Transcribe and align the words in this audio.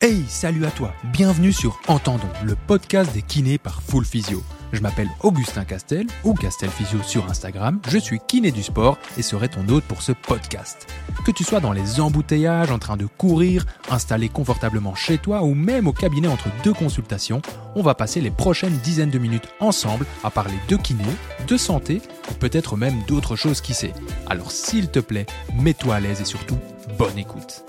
Hey, 0.00 0.24
salut 0.28 0.64
à 0.64 0.70
toi, 0.70 0.94
bienvenue 1.12 1.52
sur 1.52 1.80
Entendons, 1.88 2.30
le 2.44 2.54
podcast 2.54 3.12
des 3.12 3.20
kinés 3.20 3.58
par 3.58 3.82
Full 3.82 4.04
Physio. 4.04 4.42
Je 4.72 4.80
m'appelle 4.80 5.10
Augustin 5.22 5.64
Castel, 5.64 6.06
ou 6.24 6.34
Castel 6.34 6.70
Physio 6.70 7.02
sur 7.02 7.28
Instagram, 7.28 7.80
je 7.88 7.98
suis 7.98 8.20
kiné 8.26 8.52
du 8.52 8.62
sport 8.62 8.96
et 9.16 9.22
serai 9.22 9.48
ton 9.48 9.68
hôte 9.68 9.84
pour 9.84 10.02
ce 10.02 10.12
podcast. 10.12 10.86
Que 11.26 11.30
tu 11.32 11.42
sois 11.42 11.60
dans 11.60 11.72
les 11.72 12.00
embouteillages, 12.00 12.70
en 12.70 12.78
train 12.78 12.96
de 12.96 13.06
courir, 13.06 13.66
installé 13.90 14.28
confortablement 14.28 14.94
chez 14.94 15.18
toi 15.18 15.42
ou 15.42 15.52
même 15.52 15.88
au 15.88 15.92
cabinet 15.92 16.28
entre 16.28 16.48
deux 16.62 16.74
consultations, 16.74 17.42
on 17.74 17.82
va 17.82 17.94
passer 17.94 18.20
les 18.20 18.30
prochaines 18.30 18.78
dizaines 18.78 19.10
de 19.10 19.18
minutes 19.18 19.48
ensemble 19.58 20.06
à 20.22 20.30
parler 20.30 20.58
de 20.68 20.76
kiné, 20.76 21.04
de 21.46 21.56
santé 21.56 22.00
peut-être 22.40 22.76
même 22.76 23.02
d'autres 23.06 23.36
choses 23.36 23.60
qui 23.60 23.74
sait. 23.74 23.94
Alors 24.26 24.50
s'il 24.50 24.88
te 24.88 24.98
plaît, 24.98 25.26
mets-toi 25.54 25.96
à 25.96 26.00
l'aise 26.00 26.20
et 26.20 26.24
surtout, 26.24 26.58
bonne 26.98 27.18
écoute. 27.18 27.64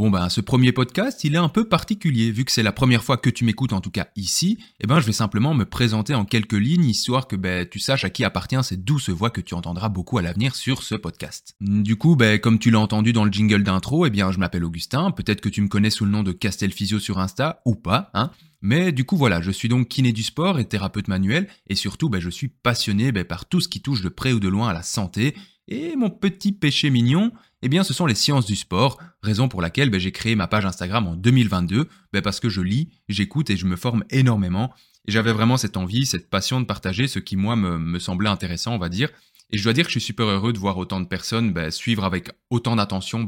Bon 0.00 0.08
ben 0.08 0.30
ce 0.30 0.40
premier 0.40 0.72
podcast, 0.72 1.24
il 1.24 1.34
est 1.34 1.36
un 1.36 1.50
peu 1.50 1.68
particulier 1.68 2.30
vu 2.30 2.46
que 2.46 2.52
c'est 2.52 2.62
la 2.62 2.72
première 2.72 3.04
fois 3.04 3.18
que 3.18 3.28
tu 3.28 3.44
m'écoutes 3.44 3.74
en 3.74 3.82
tout 3.82 3.90
cas 3.90 4.08
ici. 4.16 4.56
Eh 4.80 4.86
ben 4.86 4.98
je 4.98 5.04
vais 5.04 5.12
simplement 5.12 5.52
me 5.52 5.66
présenter 5.66 6.14
en 6.14 6.24
quelques 6.24 6.54
lignes 6.54 6.86
histoire 6.86 7.28
que 7.28 7.36
ben 7.36 7.68
tu 7.68 7.78
saches 7.78 8.06
à 8.06 8.08
qui 8.08 8.24
appartient 8.24 8.64
cette 8.64 8.82
douce 8.82 9.10
voix 9.10 9.28
que 9.28 9.42
tu 9.42 9.52
entendras 9.52 9.90
beaucoup 9.90 10.16
à 10.16 10.22
l'avenir 10.22 10.54
sur 10.54 10.82
ce 10.84 10.94
podcast. 10.94 11.54
Du 11.60 11.96
coup 11.96 12.16
ben 12.16 12.38
comme 12.38 12.58
tu 12.58 12.70
l'as 12.70 12.80
entendu 12.80 13.12
dans 13.12 13.26
le 13.26 13.30
jingle 13.30 13.62
d'intro, 13.62 14.06
eh 14.06 14.10
bien 14.10 14.32
je 14.32 14.38
m'appelle 14.38 14.64
Augustin. 14.64 15.10
Peut-être 15.10 15.42
que 15.42 15.50
tu 15.50 15.60
me 15.60 15.68
connais 15.68 15.90
sous 15.90 16.06
le 16.06 16.12
nom 16.12 16.22
de 16.22 16.32
Castel 16.32 16.72
Physio 16.72 16.98
sur 16.98 17.18
Insta 17.18 17.60
ou 17.66 17.74
pas, 17.74 18.10
hein. 18.14 18.30
Mais 18.62 18.92
du 18.92 19.04
coup 19.04 19.18
voilà, 19.18 19.42
je 19.42 19.50
suis 19.50 19.68
donc 19.68 19.88
kiné 19.88 20.12
du 20.12 20.22
sport 20.22 20.58
et 20.58 20.64
thérapeute 20.64 21.08
manuel 21.08 21.46
et 21.68 21.74
surtout 21.74 22.08
ben, 22.08 22.22
je 22.22 22.30
suis 22.30 22.48
passionné 22.48 23.12
ben, 23.12 23.24
par 23.24 23.44
tout 23.44 23.60
ce 23.60 23.68
qui 23.68 23.82
touche 23.82 24.00
de 24.00 24.08
près 24.08 24.32
ou 24.32 24.40
de 24.40 24.48
loin 24.48 24.70
à 24.70 24.72
la 24.72 24.82
santé. 24.82 25.34
Et 25.68 25.94
mon 25.94 26.10
petit 26.10 26.50
péché 26.52 26.90
mignon, 26.90 27.30
eh 27.62 27.68
bien, 27.68 27.82
ce 27.82 27.92
sont 27.92 28.06
les 28.06 28.14
sciences 28.14 28.46
du 28.46 28.56
sport, 28.56 28.98
raison 29.22 29.48
pour 29.48 29.60
laquelle 29.60 29.90
ben, 29.90 30.00
j'ai 30.00 30.12
créé 30.12 30.34
ma 30.34 30.46
page 30.46 30.64
Instagram 30.64 31.06
en 31.06 31.14
2022, 31.14 31.88
ben, 32.12 32.22
parce 32.22 32.40
que 32.40 32.48
je 32.48 32.62
lis, 32.62 32.88
j'écoute 33.08 33.50
et 33.50 33.56
je 33.56 33.66
me 33.66 33.76
forme 33.76 34.04
énormément. 34.10 34.72
Et 35.06 35.12
j'avais 35.12 35.32
vraiment 35.32 35.56
cette 35.56 35.76
envie, 35.76 36.06
cette 36.06 36.28
passion 36.28 36.60
de 36.60 36.66
partager 36.66 37.06
ce 37.06 37.18
qui, 37.18 37.36
moi, 37.36 37.56
me, 37.56 37.98
semblait 37.98 38.28
intéressant, 38.28 38.74
on 38.74 38.78
va 38.78 38.88
dire. 38.88 39.10
Et 39.52 39.58
je 39.58 39.64
dois 39.64 39.72
dire 39.72 39.84
que 39.84 39.90
je 39.90 39.98
suis 39.98 40.06
super 40.06 40.26
heureux 40.26 40.52
de 40.52 40.58
voir 40.58 40.78
autant 40.78 41.00
de 41.00 41.06
personnes 41.06 41.52
ben, 41.52 41.70
suivre 41.70 42.04
avec 42.04 42.30
autant 42.50 42.76
d'attention 42.76 43.24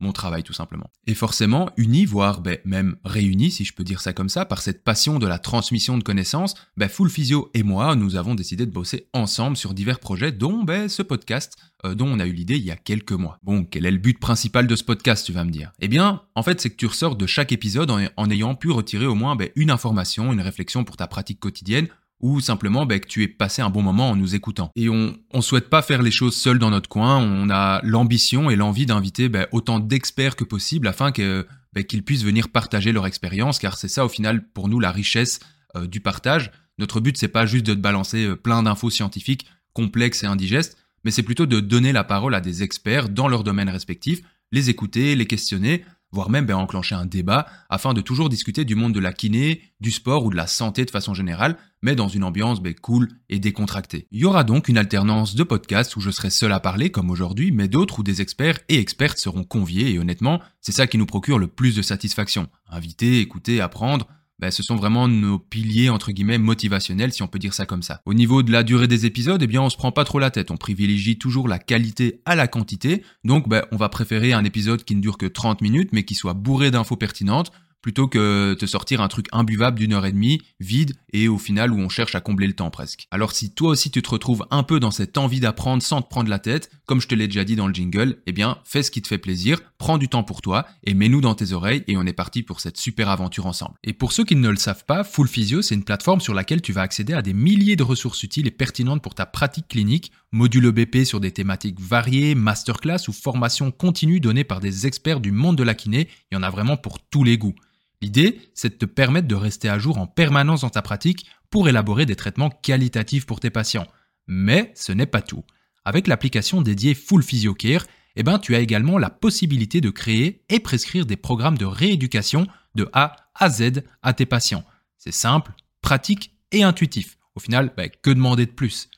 mon 0.00 0.12
travail 0.12 0.42
tout 0.42 0.52
simplement. 0.52 0.90
Et 1.06 1.14
forcément, 1.14 1.70
unis, 1.76 2.04
voire 2.04 2.40
ben, 2.40 2.58
même 2.64 2.96
réunis, 3.04 3.50
si 3.50 3.64
je 3.64 3.72
peux 3.72 3.84
dire 3.84 4.00
ça 4.00 4.12
comme 4.12 4.28
ça, 4.28 4.44
par 4.44 4.60
cette 4.60 4.84
passion 4.84 5.18
de 5.18 5.26
la 5.26 5.38
transmission 5.38 5.96
de 5.96 6.02
connaissances, 6.02 6.54
Full 6.88 7.10
Physio 7.10 7.50
et 7.54 7.62
moi, 7.62 7.96
nous 7.96 8.16
avons 8.16 8.34
décidé 8.34 8.66
de 8.66 8.70
bosser 8.70 9.08
ensemble 9.12 9.56
sur 9.56 9.74
divers 9.74 10.00
projets, 10.00 10.32
dont 10.32 10.64
ce 10.88 11.02
podcast, 11.02 11.56
euh, 11.84 11.94
dont 11.94 12.06
on 12.06 12.18
a 12.20 12.26
eu 12.26 12.32
l'idée 12.32 12.56
il 12.56 12.64
y 12.64 12.70
a 12.70 12.76
quelques 12.76 13.12
mois. 13.12 13.38
Bon, 13.42 13.64
quel 13.64 13.86
est 13.86 13.90
le 13.90 13.98
but 13.98 14.18
principal 14.18 14.66
de 14.66 14.76
ce 14.76 14.84
podcast, 14.84 15.24
tu 15.24 15.32
vas 15.32 15.44
me 15.44 15.50
dire? 15.50 15.72
Eh 15.80 15.88
bien, 15.88 16.22
en 16.34 16.42
fait, 16.42 16.60
c'est 16.60 16.70
que 16.70 16.76
tu 16.76 16.86
ressors 16.86 17.16
de 17.16 17.26
chaque 17.26 17.52
épisode 17.52 17.90
en, 17.90 18.30
ayant 18.30 18.54
pu 18.54 18.70
retirer 18.70 19.06
au 19.06 19.14
moins 19.14 19.36
une 19.56 19.70
information, 19.70 20.32
une 20.32 20.40
réflexion 20.40 20.84
pour 20.84 20.96
ta 20.96 21.06
pratique 21.06 21.40
quotidienne, 21.40 21.88
ou 22.20 22.40
simplement 22.40 22.86
bah, 22.86 22.98
que 22.98 23.06
tu 23.06 23.22
aies 23.22 23.28
passé 23.28 23.62
un 23.62 23.70
bon 23.70 23.82
moment 23.82 24.10
en 24.10 24.16
nous 24.16 24.34
écoutant. 24.34 24.70
Et 24.76 24.88
on 24.88 25.16
ne 25.34 25.40
souhaite 25.40 25.68
pas 25.68 25.82
faire 25.82 26.02
les 26.02 26.10
choses 26.10 26.36
seuls 26.36 26.58
dans 26.58 26.70
notre 26.70 26.88
coin, 26.88 27.18
on 27.18 27.50
a 27.50 27.80
l'ambition 27.82 28.50
et 28.50 28.56
l'envie 28.56 28.86
d'inviter 28.86 29.28
bah, 29.28 29.46
autant 29.52 29.80
d'experts 29.80 30.36
que 30.36 30.44
possible 30.44 30.88
afin 30.88 31.12
que, 31.12 31.46
bah, 31.72 31.82
qu'ils 31.82 32.02
puissent 32.02 32.24
venir 32.24 32.48
partager 32.48 32.92
leur 32.92 33.06
expérience, 33.06 33.58
car 33.58 33.76
c'est 33.76 33.88
ça 33.88 34.04
au 34.04 34.08
final 34.08 34.48
pour 34.48 34.68
nous 34.68 34.80
la 34.80 34.90
richesse 34.90 35.40
euh, 35.76 35.86
du 35.86 36.00
partage. 36.00 36.50
Notre 36.78 37.00
but 37.00 37.16
c'est 37.16 37.28
pas 37.28 37.46
juste 37.46 37.66
de 37.66 37.74
te 37.74 37.80
balancer 37.80 38.24
euh, 38.24 38.36
plein 38.36 38.62
d'infos 38.62 38.90
scientifiques 38.90 39.46
complexes 39.72 40.24
et 40.24 40.26
indigestes, 40.26 40.78
mais 41.04 41.10
c'est 41.10 41.22
plutôt 41.22 41.46
de 41.46 41.60
donner 41.60 41.92
la 41.92 42.02
parole 42.02 42.34
à 42.34 42.40
des 42.40 42.62
experts 42.62 43.10
dans 43.10 43.28
leur 43.28 43.44
domaine 43.44 43.68
respectif, 43.68 44.22
les 44.52 44.70
écouter, 44.70 45.14
les 45.16 45.26
questionner, 45.26 45.84
voire 46.16 46.30
même 46.30 46.46
ben, 46.46 46.56
enclencher 46.56 46.94
un 46.94 47.04
débat 47.04 47.46
afin 47.68 47.92
de 47.92 48.00
toujours 48.00 48.30
discuter 48.30 48.64
du 48.64 48.74
monde 48.74 48.94
de 48.94 49.00
la 49.00 49.12
kiné, 49.12 49.60
du 49.80 49.90
sport 49.90 50.24
ou 50.24 50.30
de 50.30 50.36
la 50.36 50.46
santé 50.46 50.86
de 50.86 50.90
façon 50.90 51.12
générale, 51.12 51.58
mais 51.82 51.94
dans 51.94 52.08
une 52.08 52.24
ambiance 52.24 52.62
ben, 52.62 52.74
cool 52.74 53.10
et 53.28 53.38
décontractée. 53.38 54.08
Il 54.10 54.20
y 54.20 54.24
aura 54.24 54.42
donc 54.42 54.68
une 54.68 54.78
alternance 54.78 55.34
de 55.34 55.42
podcasts 55.42 55.94
où 55.94 56.00
je 56.00 56.10
serai 56.10 56.30
seul 56.30 56.52
à 56.52 56.60
parler 56.60 56.90
comme 56.90 57.10
aujourd'hui, 57.10 57.52
mais 57.52 57.68
d'autres 57.68 57.98
où 57.98 58.02
des 58.02 58.22
experts 58.22 58.60
et 58.70 58.78
expertes 58.78 59.18
seront 59.18 59.44
conviés 59.44 59.90
et 59.90 59.98
honnêtement, 59.98 60.40
c'est 60.62 60.72
ça 60.72 60.86
qui 60.86 60.96
nous 60.96 61.04
procure 61.04 61.38
le 61.38 61.48
plus 61.48 61.76
de 61.76 61.82
satisfaction. 61.82 62.48
Inviter, 62.70 63.20
écouter, 63.20 63.60
apprendre, 63.60 64.08
ben, 64.38 64.50
ce 64.50 64.62
sont 64.62 64.76
vraiment 64.76 65.08
nos 65.08 65.38
piliers 65.38 65.88
entre 65.88 66.12
guillemets 66.12 66.38
motivationnels 66.38 67.12
si 67.12 67.22
on 67.22 67.28
peut 67.28 67.38
dire 67.38 67.54
ça 67.54 67.66
comme 67.66 67.82
ça. 67.82 68.00
Au 68.04 68.14
niveau 68.14 68.42
de 68.42 68.52
la 68.52 68.62
durée 68.62 68.88
des 68.88 69.06
épisodes, 69.06 69.42
eh 69.42 69.46
bien 69.46 69.62
on 69.62 69.70
se 69.70 69.76
prend 69.76 69.92
pas 69.92 70.04
trop 70.04 70.18
la 70.18 70.30
tête, 70.30 70.50
on 70.50 70.56
privilégie 70.56 71.18
toujours 71.18 71.48
la 71.48 71.58
qualité 71.58 72.20
à 72.24 72.34
la 72.34 72.48
quantité. 72.48 73.02
Donc 73.24 73.48
ben, 73.48 73.64
on 73.72 73.76
va 73.76 73.88
préférer 73.88 74.32
un 74.32 74.44
épisode 74.44 74.84
qui 74.84 74.94
ne 74.94 75.00
dure 75.00 75.18
que 75.18 75.26
30 75.26 75.60
minutes 75.60 75.90
mais 75.92 76.04
qui 76.04 76.14
soit 76.14 76.34
bourré 76.34 76.70
d'infos 76.70 76.96
pertinentes 76.96 77.52
plutôt 77.86 78.08
que 78.08 78.56
te 78.58 78.66
sortir 78.66 79.00
un 79.00 79.06
truc 79.06 79.28
imbuvable 79.30 79.78
d'une 79.78 79.92
heure 79.92 80.06
et 80.06 80.10
demie, 80.10 80.42
vide, 80.58 80.96
et 81.12 81.28
au 81.28 81.38
final 81.38 81.70
où 81.70 81.78
on 81.78 81.88
cherche 81.88 82.16
à 82.16 82.20
combler 82.20 82.48
le 82.48 82.52
temps 82.52 82.68
presque. 82.68 83.06
Alors 83.12 83.30
si 83.30 83.54
toi 83.54 83.70
aussi 83.70 83.92
tu 83.92 84.02
te 84.02 84.10
retrouves 84.10 84.44
un 84.50 84.64
peu 84.64 84.80
dans 84.80 84.90
cette 84.90 85.16
envie 85.16 85.38
d'apprendre 85.38 85.84
sans 85.84 86.02
te 86.02 86.08
prendre 86.08 86.28
la 86.28 86.40
tête, 86.40 86.68
comme 86.86 87.00
je 87.00 87.06
te 87.06 87.14
l'ai 87.14 87.28
déjà 87.28 87.44
dit 87.44 87.54
dans 87.54 87.68
le 87.68 87.74
jingle, 87.74 88.18
eh 88.26 88.32
bien 88.32 88.58
fais 88.64 88.82
ce 88.82 88.90
qui 88.90 89.02
te 89.02 89.06
fait 89.06 89.18
plaisir, 89.18 89.60
prends 89.78 89.98
du 89.98 90.08
temps 90.08 90.24
pour 90.24 90.42
toi, 90.42 90.66
et 90.82 90.94
mets-nous 90.94 91.20
dans 91.20 91.36
tes 91.36 91.52
oreilles, 91.52 91.84
et 91.86 91.96
on 91.96 92.04
est 92.06 92.12
parti 92.12 92.42
pour 92.42 92.58
cette 92.58 92.76
super 92.76 93.08
aventure 93.08 93.46
ensemble. 93.46 93.76
Et 93.84 93.92
pour 93.92 94.10
ceux 94.10 94.24
qui 94.24 94.34
ne 94.34 94.48
le 94.48 94.56
savent 94.56 94.84
pas, 94.84 95.04
Full 95.04 95.28
Physio, 95.28 95.62
c'est 95.62 95.76
une 95.76 95.84
plateforme 95.84 96.20
sur 96.20 96.34
laquelle 96.34 96.62
tu 96.62 96.72
vas 96.72 96.82
accéder 96.82 97.12
à 97.12 97.22
des 97.22 97.34
milliers 97.34 97.76
de 97.76 97.84
ressources 97.84 98.24
utiles 98.24 98.48
et 98.48 98.50
pertinentes 98.50 99.00
pour 99.00 99.14
ta 99.14 99.26
pratique 99.26 99.68
clinique, 99.68 100.10
module 100.32 100.72
BP 100.72 101.04
sur 101.04 101.20
des 101.20 101.30
thématiques 101.30 101.78
variées, 101.78 102.34
masterclass 102.34 103.06
ou 103.06 103.12
formations 103.12 103.70
continues 103.70 104.18
données 104.18 104.42
par 104.42 104.58
des 104.58 104.88
experts 104.88 105.20
du 105.20 105.30
monde 105.30 105.54
de 105.54 105.62
la 105.62 105.76
kiné, 105.76 106.08
il 106.32 106.34
y 106.34 106.36
en 106.36 106.42
a 106.42 106.50
vraiment 106.50 106.76
pour 106.76 106.98
tous 106.98 107.22
les 107.22 107.38
goûts. 107.38 107.54
L'idée, 108.02 108.40
c'est 108.54 108.70
de 108.70 108.74
te 108.74 108.84
permettre 108.84 109.28
de 109.28 109.34
rester 109.34 109.68
à 109.68 109.78
jour 109.78 109.98
en 109.98 110.06
permanence 110.06 110.60
dans 110.60 110.70
ta 110.70 110.82
pratique 110.82 111.26
pour 111.50 111.68
élaborer 111.68 112.06
des 112.06 112.16
traitements 112.16 112.50
qualitatifs 112.50 113.26
pour 113.26 113.40
tes 113.40 113.50
patients. 113.50 113.86
Mais 114.26 114.72
ce 114.74 114.92
n'est 114.92 115.06
pas 115.06 115.22
tout. 115.22 115.44
Avec 115.84 116.06
l'application 116.06 116.62
dédiée 116.62 116.94
Full 116.94 117.22
PhysioCare, 117.22 117.86
eh 118.16 118.22
ben, 118.22 118.38
tu 118.38 118.54
as 118.54 118.60
également 118.60 118.98
la 118.98 119.10
possibilité 119.10 119.80
de 119.80 119.90
créer 119.90 120.42
et 120.48 120.60
prescrire 120.60 121.06
des 121.06 121.16
programmes 121.16 121.58
de 121.58 121.66
rééducation 121.66 122.46
de 122.74 122.88
A 122.92 123.16
à 123.34 123.50
Z 123.50 123.82
à 124.02 124.12
tes 124.12 124.26
patients. 124.26 124.64
C'est 124.98 125.12
simple, 125.12 125.52
pratique 125.80 126.32
et 126.50 126.62
intuitif. 126.62 127.18
Au 127.34 127.40
final, 127.40 127.72
bah, 127.76 127.88
que 127.88 128.10
demander 128.10 128.46
de 128.46 128.50
plus? 128.50 128.88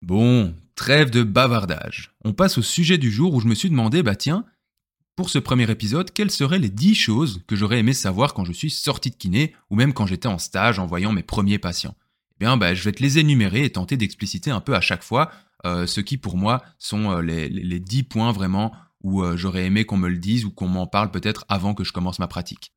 Bon, 0.00 0.54
trêve 0.74 1.10
de 1.10 1.22
bavardage. 1.22 2.14
On 2.24 2.32
passe 2.32 2.56
au 2.56 2.62
sujet 2.62 2.96
du 2.96 3.10
jour 3.10 3.34
où 3.34 3.40
je 3.40 3.46
me 3.46 3.54
suis 3.54 3.68
demandé, 3.68 4.02
bah 4.02 4.16
tiens, 4.16 4.46
pour 5.14 5.28
ce 5.28 5.38
premier 5.38 5.70
épisode, 5.70 6.10
quelles 6.10 6.30
seraient 6.30 6.58
les 6.58 6.70
10 6.70 6.94
choses 6.94 7.42
que 7.46 7.56
j'aurais 7.56 7.80
aimé 7.80 7.92
savoir 7.92 8.32
quand 8.32 8.46
je 8.46 8.52
suis 8.52 8.70
sorti 8.70 9.10
de 9.10 9.16
kiné 9.16 9.54
ou 9.68 9.76
même 9.76 9.92
quand 9.92 10.06
j'étais 10.06 10.28
en 10.28 10.38
stage 10.38 10.78
en 10.78 10.86
voyant 10.86 11.12
mes 11.12 11.22
premiers 11.22 11.58
patients? 11.58 11.94
Eh 12.36 12.44
bien, 12.44 12.56
bah, 12.56 12.72
je 12.72 12.82
vais 12.84 12.92
te 12.92 13.02
les 13.02 13.18
énumérer 13.18 13.64
et 13.64 13.70
tenter 13.70 13.98
d'expliciter 13.98 14.50
un 14.50 14.60
peu 14.60 14.74
à 14.74 14.80
chaque 14.80 15.02
fois 15.02 15.30
ce 15.64 16.00
qui 16.00 16.18
pour 16.18 16.36
moi 16.36 16.62
sont 16.78 17.10
euh, 17.10 17.20
les, 17.20 17.48
les 17.48 17.80
10 17.80 18.04
points 18.04 18.32
vraiment 18.32 18.72
où 19.02 19.22
euh, 19.22 19.36
j'aurais 19.36 19.64
aimé 19.64 19.84
qu'on 19.84 19.96
me 19.96 20.08
le 20.08 20.18
dise 20.18 20.44
ou 20.44 20.50
qu'on 20.50 20.68
m'en 20.68 20.86
parle 20.86 21.10
peut-être 21.10 21.44
avant 21.48 21.74
que 21.74 21.84
je 21.84 21.92
commence 21.92 22.18
ma 22.18 22.28
pratique. 22.28 22.72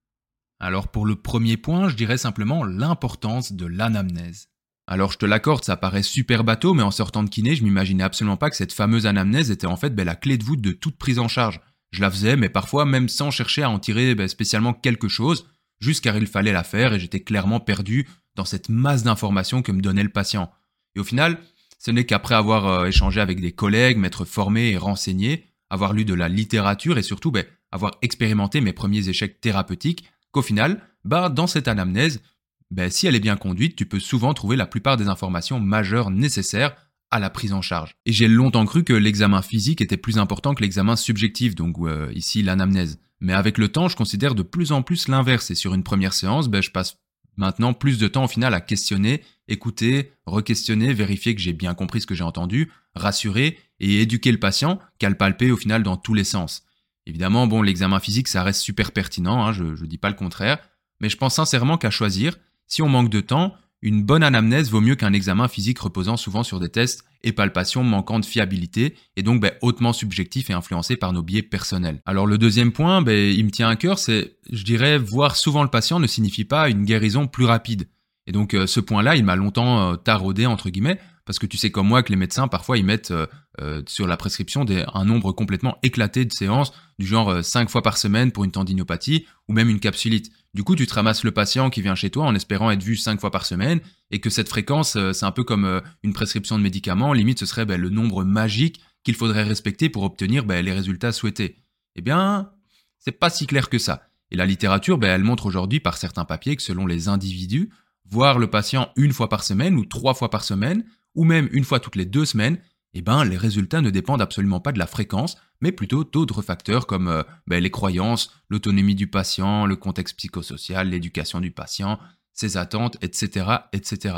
Alors 0.59 0.87
pour 0.89 1.05
le 1.05 1.15
premier 1.15 1.57
point, 1.57 1.89
je 1.89 1.95
dirais 1.95 2.17
simplement 2.17 2.63
l'importance 2.63 3.53
de 3.53 3.65
l'anamnèse. 3.65 4.47
Alors 4.87 5.11
je 5.11 5.17
te 5.17 5.25
l'accorde, 5.25 5.63
ça 5.63 5.77
paraît 5.77 6.03
super 6.03 6.43
bateau, 6.43 6.73
mais 6.73 6.83
en 6.83 6.91
sortant 6.91 7.23
de 7.23 7.29
kiné, 7.29 7.55
je 7.55 7.63
m'imaginais 7.63 8.03
absolument 8.03 8.37
pas 8.37 8.49
que 8.49 8.55
cette 8.55 8.73
fameuse 8.73 9.05
anamnèse 9.05 9.51
était 9.51 9.67
en 9.67 9.77
fait 9.77 9.95
ben, 9.95 10.05
la 10.05 10.15
clé 10.15 10.37
de 10.37 10.43
voûte 10.43 10.61
de 10.61 10.71
toute 10.71 10.97
prise 10.97 11.19
en 11.19 11.27
charge. 11.27 11.59
Je 11.91 12.01
la 12.01 12.11
faisais, 12.11 12.35
mais 12.35 12.49
parfois 12.49 12.85
même 12.85 13.09
sans 13.09 13.31
chercher 13.31 13.63
à 13.63 13.69
en 13.69 13.79
tirer 13.79 14.15
ben, 14.15 14.27
spécialement 14.27 14.73
quelque 14.73 15.07
chose, 15.07 15.47
juste 15.79 16.03
car 16.03 16.17
il 16.17 16.27
fallait 16.27 16.51
la 16.51 16.63
faire 16.63 16.93
et 16.93 16.99
j'étais 16.99 17.21
clairement 17.21 17.59
perdu 17.59 18.07
dans 18.35 18.45
cette 18.45 18.69
masse 18.69 19.03
d'informations 19.03 19.61
que 19.61 19.71
me 19.71 19.81
donnait 19.81 20.03
le 20.03 20.09
patient. 20.09 20.51
Et 20.95 20.99
au 20.99 21.03
final, 21.03 21.39
ce 21.81 21.89
n'est 21.89 22.05
qu'après 22.05 22.35
avoir 22.35 22.67
euh, 22.67 22.85
échangé 22.85 23.21
avec 23.21 23.41
des 23.41 23.53
collègues, 23.53 23.97
m'être 23.97 24.23
formé 24.23 24.69
et 24.69 24.77
renseigné, 24.77 25.45
avoir 25.71 25.93
lu 25.93 26.05
de 26.05 26.13
la 26.13 26.29
littérature 26.29 26.99
et 26.99 27.01
surtout 27.01 27.31
ben, 27.31 27.43
avoir 27.71 27.93
expérimenté 28.03 28.61
mes 28.61 28.71
premiers 28.71 29.09
échecs 29.09 29.41
thérapeutiques, 29.41 30.03
qu'au 30.29 30.43
final, 30.43 30.79
bah, 31.05 31.29
dans 31.29 31.47
cette 31.47 31.67
anamnèse, 31.67 32.21
ben, 32.69 32.91
si 32.91 33.07
elle 33.07 33.15
est 33.15 33.19
bien 33.19 33.35
conduite, 33.35 33.75
tu 33.75 33.87
peux 33.87 33.99
souvent 33.99 34.35
trouver 34.35 34.57
la 34.57 34.67
plupart 34.67 34.95
des 34.95 35.07
informations 35.07 35.59
majeures 35.59 36.11
nécessaires 36.11 36.75
à 37.09 37.19
la 37.19 37.31
prise 37.31 37.51
en 37.51 37.63
charge. 37.63 37.95
Et 38.05 38.13
j'ai 38.13 38.27
longtemps 38.27 38.67
cru 38.67 38.83
que 38.83 38.93
l'examen 38.93 39.41
physique 39.41 39.81
était 39.81 39.97
plus 39.97 40.19
important 40.19 40.53
que 40.53 40.61
l'examen 40.61 40.95
subjectif, 40.95 41.55
donc 41.55 41.77
euh, 41.79 42.11
ici 42.13 42.43
l'anamnèse. 42.43 42.99
Mais 43.21 43.33
avec 43.33 43.57
le 43.57 43.69
temps, 43.69 43.87
je 43.87 43.95
considère 43.95 44.35
de 44.35 44.43
plus 44.43 44.71
en 44.71 44.83
plus 44.83 45.07
l'inverse 45.07 45.49
et 45.49 45.55
sur 45.55 45.73
une 45.73 45.83
première 45.83 46.13
séance, 46.13 46.47
ben, 46.47 46.61
je 46.61 46.69
passe 46.69 46.97
maintenant 47.37 47.73
plus 47.73 47.97
de 47.97 48.07
temps 48.07 48.25
au 48.25 48.27
final 48.27 48.53
à 48.53 48.61
questionner, 48.61 49.23
écouter, 49.47 50.13
re-questionner, 50.25 50.93
vérifier 50.93 51.35
que 51.35 51.41
j'ai 51.41 51.53
bien 51.53 51.73
compris 51.73 52.01
ce 52.01 52.07
que 52.07 52.15
j'ai 52.15 52.23
entendu, 52.23 52.71
rassurer 52.95 53.59
et 53.79 54.01
éduquer 54.01 54.31
le 54.31 54.39
patient 54.39 54.79
qu'à 54.99 55.09
le 55.09 55.15
palper 55.15 55.51
au 55.51 55.57
final 55.57 55.83
dans 55.83 55.97
tous 55.97 56.13
les 56.13 56.23
sens. 56.23 56.63
Évidemment, 57.05 57.47
bon, 57.47 57.61
l'examen 57.61 57.99
physique, 57.99 58.27
ça 58.27 58.43
reste 58.43 58.61
super 58.61 58.91
pertinent, 58.91 59.43
hein, 59.43 59.53
je 59.53 59.63
ne 59.63 59.87
dis 59.87 59.97
pas 59.97 60.09
le 60.09 60.15
contraire, 60.15 60.59
mais 60.99 61.09
je 61.09 61.17
pense 61.17 61.35
sincèrement 61.35 61.77
qu'à 61.77 61.89
choisir, 61.89 62.37
si 62.67 62.81
on 62.81 62.89
manque 62.89 63.09
de 63.09 63.21
temps, 63.21 63.55
une 63.81 64.03
bonne 64.03 64.23
anamnèse 64.23 64.69
vaut 64.69 64.81
mieux 64.81 64.95
qu'un 64.95 65.13
examen 65.13 65.47
physique 65.47 65.79
reposant 65.79 66.15
souvent 66.15 66.43
sur 66.43 66.59
des 66.59 66.69
tests 66.69 67.03
et 67.23 67.31
palpations 67.31 67.83
manquant 67.83 68.19
de 68.19 68.25
fiabilité 68.25 68.95
et 69.15 69.23
donc 69.23 69.41
ben, 69.41 69.51
hautement 69.61 69.93
subjectif 69.93 70.49
et 70.49 70.53
influencé 70.53 70.95
par 70.95 71.13
nos 71.13 71.23
biais 71.23 71.41
personnels. 71.41 72.01
Alors 72.05 72.27
le 72.27 72.37
deuxième 72.37 72.71
point, 72.71 73.01
ben, 73.01 73.17
il 73.17 73.45
me 73.45 73.51
tient 73.51 73.69
à 73.69 73.75
cœur, 73.75 73.99
c'est, 73.99 74.35
je 74.51 74.63
dirais, 74.63 74.97
voir 74.97 75.35
souvent 75.35 75.63
le 75.63 75.69
patient 75.69 75.99
ne 75.99 76.07
signifie 76.07 76.45
pas 76.45 76.69
une 76.69 76.85
guérison 76.85 77.27
plus 77.27 77.45
rapide. 77.45 77.87
Et 78.27 78.31
donc 78.31 78.53
euh, 78.53 78.67
ce 78.67 78.79
point-là, 78.79 79.15
il 79.15 79.23
m'a 79.23 79.35
longtemps 79.35 79.91
euh, 79.91 79.95
taraudé 79.95 80.45
entre 80.45 80.69
guillemets 80.69 80.99
parce 81.31 81.39
que 81.39 81.45
tu 81.45 81.55
sais 81.55 81.71
comme 81.71 81.87
moi 81.87 82.03
que 82.03 82.11
les 82.11 82.17
médecins 82.17 82.49
parfois 82.49 82.77
ils 82.77 82.83
mettent 82.83 83.11
euh, 83.11 83.25
euh, 83.61 83.81
sur 83.87 84.05
la 84.05 84.17
prescription 84.17 84.65
des, 84.65 84.83
un 84.93 85.05
nombre 85.05 85.31
complètement 85.31 85.77
éclaté 85.81 86.25
de 86.25 86.33
séances 86.33 86.73
du 86.99 87.05
genre 87.07 87.41
5 87.41 87.69
fois 87.69 87.81
par 87.81 87.95
semaine 87.95 88.33
pour 88.33 88.43
une 88.43 88.51
tendinopathie 88.51 89.25
ou 89.47 89.53
même 89.53 89.69
une 89.69 89.79
capsulite. 89.79 90.29
Du 90.53 90.65
coup, 90.65 90.75
tu 90.75 90.85
te 90.85 90.93
ramasses 90.93 91.23
le 91.23 91.31
patient 91.31 91.69
qui 91.69 91.81
vient 91.81 91.95
chez 91.95 92.09
toi 92.09 92.25
en 92.25 92.35
espérant 92.35 92.69
être 92.69 92.83
vu 92.83 92.97
5 92.97 93.21
fois 93.21 93.31
par 93.31 93.45
semaine 93.45 93.79
et 94.11 94.19
que 94.19 94.29
cette 94.29 94.49
fréquence, 94.49 94.97
c'est 95.13 95.25
un 95.25 95.31
peu 95.31 95.45
comme 95.45 95.81
une 96.03 96.11
prescription 96.11 96.57
de 96.57 96.63
médicaments, 96.63 97.13
limite 97.13 97.39
ce 97.39 97.45
serait 97.45 97.65
ben, 97.65 97.79
le 97.79 97.87
nombre 97.87 98.25
magique 98.25 98.81
qu'il 99.05 99.15
faudrait 99.15 99.43
respecter 99.43 99.87
pour 99.87 100.03
obtenir 100.03 100.43
ben, 100.43 100.65
les 100.65 100.73
résultats 100.73 101.13
souhaités. 101.13 101.63
Eh 101.95 102.01
bien, 102.01 102.51
c'est 102.99 103.13
pas 103.13 103.29
si 103.29 103.47
clair 103.47 103.69
que 103.69 103.77
ça. 103.77 104.03
Et 104.31 104.35
la 104.35 104.45
littérature, 104.45 104.97
ben, 104.97 105.07
elle 105.07 105.23
montre 105.23 105.45
aujourd'hui 105.45 105.79
par 105.79 105.95
certains 105.95 106.25
papiers 106.25 106.57
que 106.57 106.61
selon 106.61 106.85
les 106.85 107.07
individus, 107.07 107.69
voir 108.09 108.37
le 108.37 108.49
patient 108.49 108.89
une 108.97 109.13
fois 109.13 109.29
par 109.29 109.45
semaine 109.45 109.75
ou 109.75 109.85
trois 109.85 110.13
fois 110.13 110.29
par 110.29 110.43
semaine, 110.43 110.83
ou 111.15 111.23
même 111.23 111.49
une 111.51 111.63
fois 111.63 111.79
toutes 111.79 111.95
les 111.95 112.05
deux 112.05 112.25
semaines, 112.25 112.57
eh 112.93 113.01
ben, 113.01 113.23
les 113.23 113.37
résultats 113.37 113.81
ne 113.81 113.89
dépendent 113.89 114.21
absolument 114.21 114.59
pas 114.59 114.71
de 114.71 114.79
la 114.79 114.87
fréquence, 114.87 115.37
mais 115.61 115.71
plutôt 115.71 116.03
d'autres 116.03 116.41
facteurs 116.41 116.87
comme 116.87 117.07
euh, 117.07 117.23
ben, 117.47 117.61
les 117.63 117.71
croyances, 117.71 118.31
l'autonomie 118.49 118.95
du 118.95 119.07
patient, 119.07 119.65
le 119.65 119.75
contexte 119.75 120.17
psychosocial, 120.17 120.89
l'éducation 120.89 121.39
du 121.39 121.51
patient, 121.51 121.99
ses 122.33 122.57
attentes, 122.57 122.97
etc., 123.01 123.45
etc. 123.71 124.15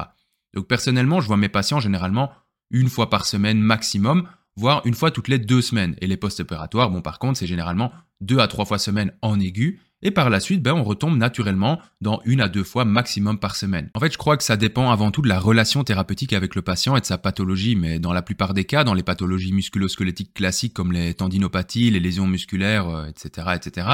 Donc 0.53 0.67
personnellement, 0.67 1.21
je 1.21 1.27
vois 1.27 1.37
mes 1.37 1.49
patients 1.49 1.79
généralement 1.79 2.31
une 2.71 2.89
fois 2.89 3.09
par 3.09 3.25
semaine 3.27 3.59
maximum, 3.59 4.27
voire 4.55 4.81
une 4.85 4.93
fois 4.93 5.11
toutes 5.11 5.27
les 5.27 5.39
deux 5.39 5.61
semaines. 5.61 5.95
Et 6.01 6.07
les 6.07 6.17
post-opératoires, 6.17 6.89
bon 6.89 7.01
par 7.01 7.19
contre, 7.19 7.37
c'est 7.37 7.47
généralement 7.47 7.91
deux 8.21 8.39
à 8.39 8.47
trois 8.47 8.65
fois 8.65 8.79
semaine 8.79 9.13
en 9.21 9.39
aigu, 9.39 9.81
et 10.03 10.11
par 10.11 10.29
la 10.29 10.39
suite, 10.39 10.61
ben, 10.61 10.73
on 10.73 10.83
retombe 10.83 11.17
naturellement 11.17 11.81
dans 12.01 12.21
une 12.25 12.41
à 12.41 12.49
deux 12.49 12.63
fois 12.63 12.85
maximum 12.85 13.39
par 13.39 13.55
semaine. 13.55 13.89
En 13.93 13.99
fait, 13.99 14.11
je 14.11 14.17
crois 14.17 14.37
que 14.37 14.43
ça 14.43 14.57
dépend 14.57 14.91
avant 14.91 15.11
tout 15.11 15.21
de 15.21 15.29
la 15.29 15.39
relation 15.39 15.83
thérapeutique 15.83 16.33
avec 16.33 16.55
le 16.55 16.61
patient 16.61 16.95
et 16.95 17.01
de 17.01 17.05
sa 17.05 17.17
pathologie, 17.17 17.75
mais 17.75 17.99
dans 17.99 18.13
la 18.13 18.21
plupart 18.21 18.53
des 18.53 18.65
cas, 18.65 18.83
dans 18.83 18.93
les 18.93 19.03
pathologies 19.03 19.53
musculo-squelettiques 19.53 20.33
classiques 20.33 20.73
comme 20.73 20.91
les 20.91 21.13
tendinopathies, 21.13 21.89
les 21.89 21.99
lésions 21.99 22.27
musculaires, 22.27 23.07
etc., 23.07 23.47
etc., 23.55 23.87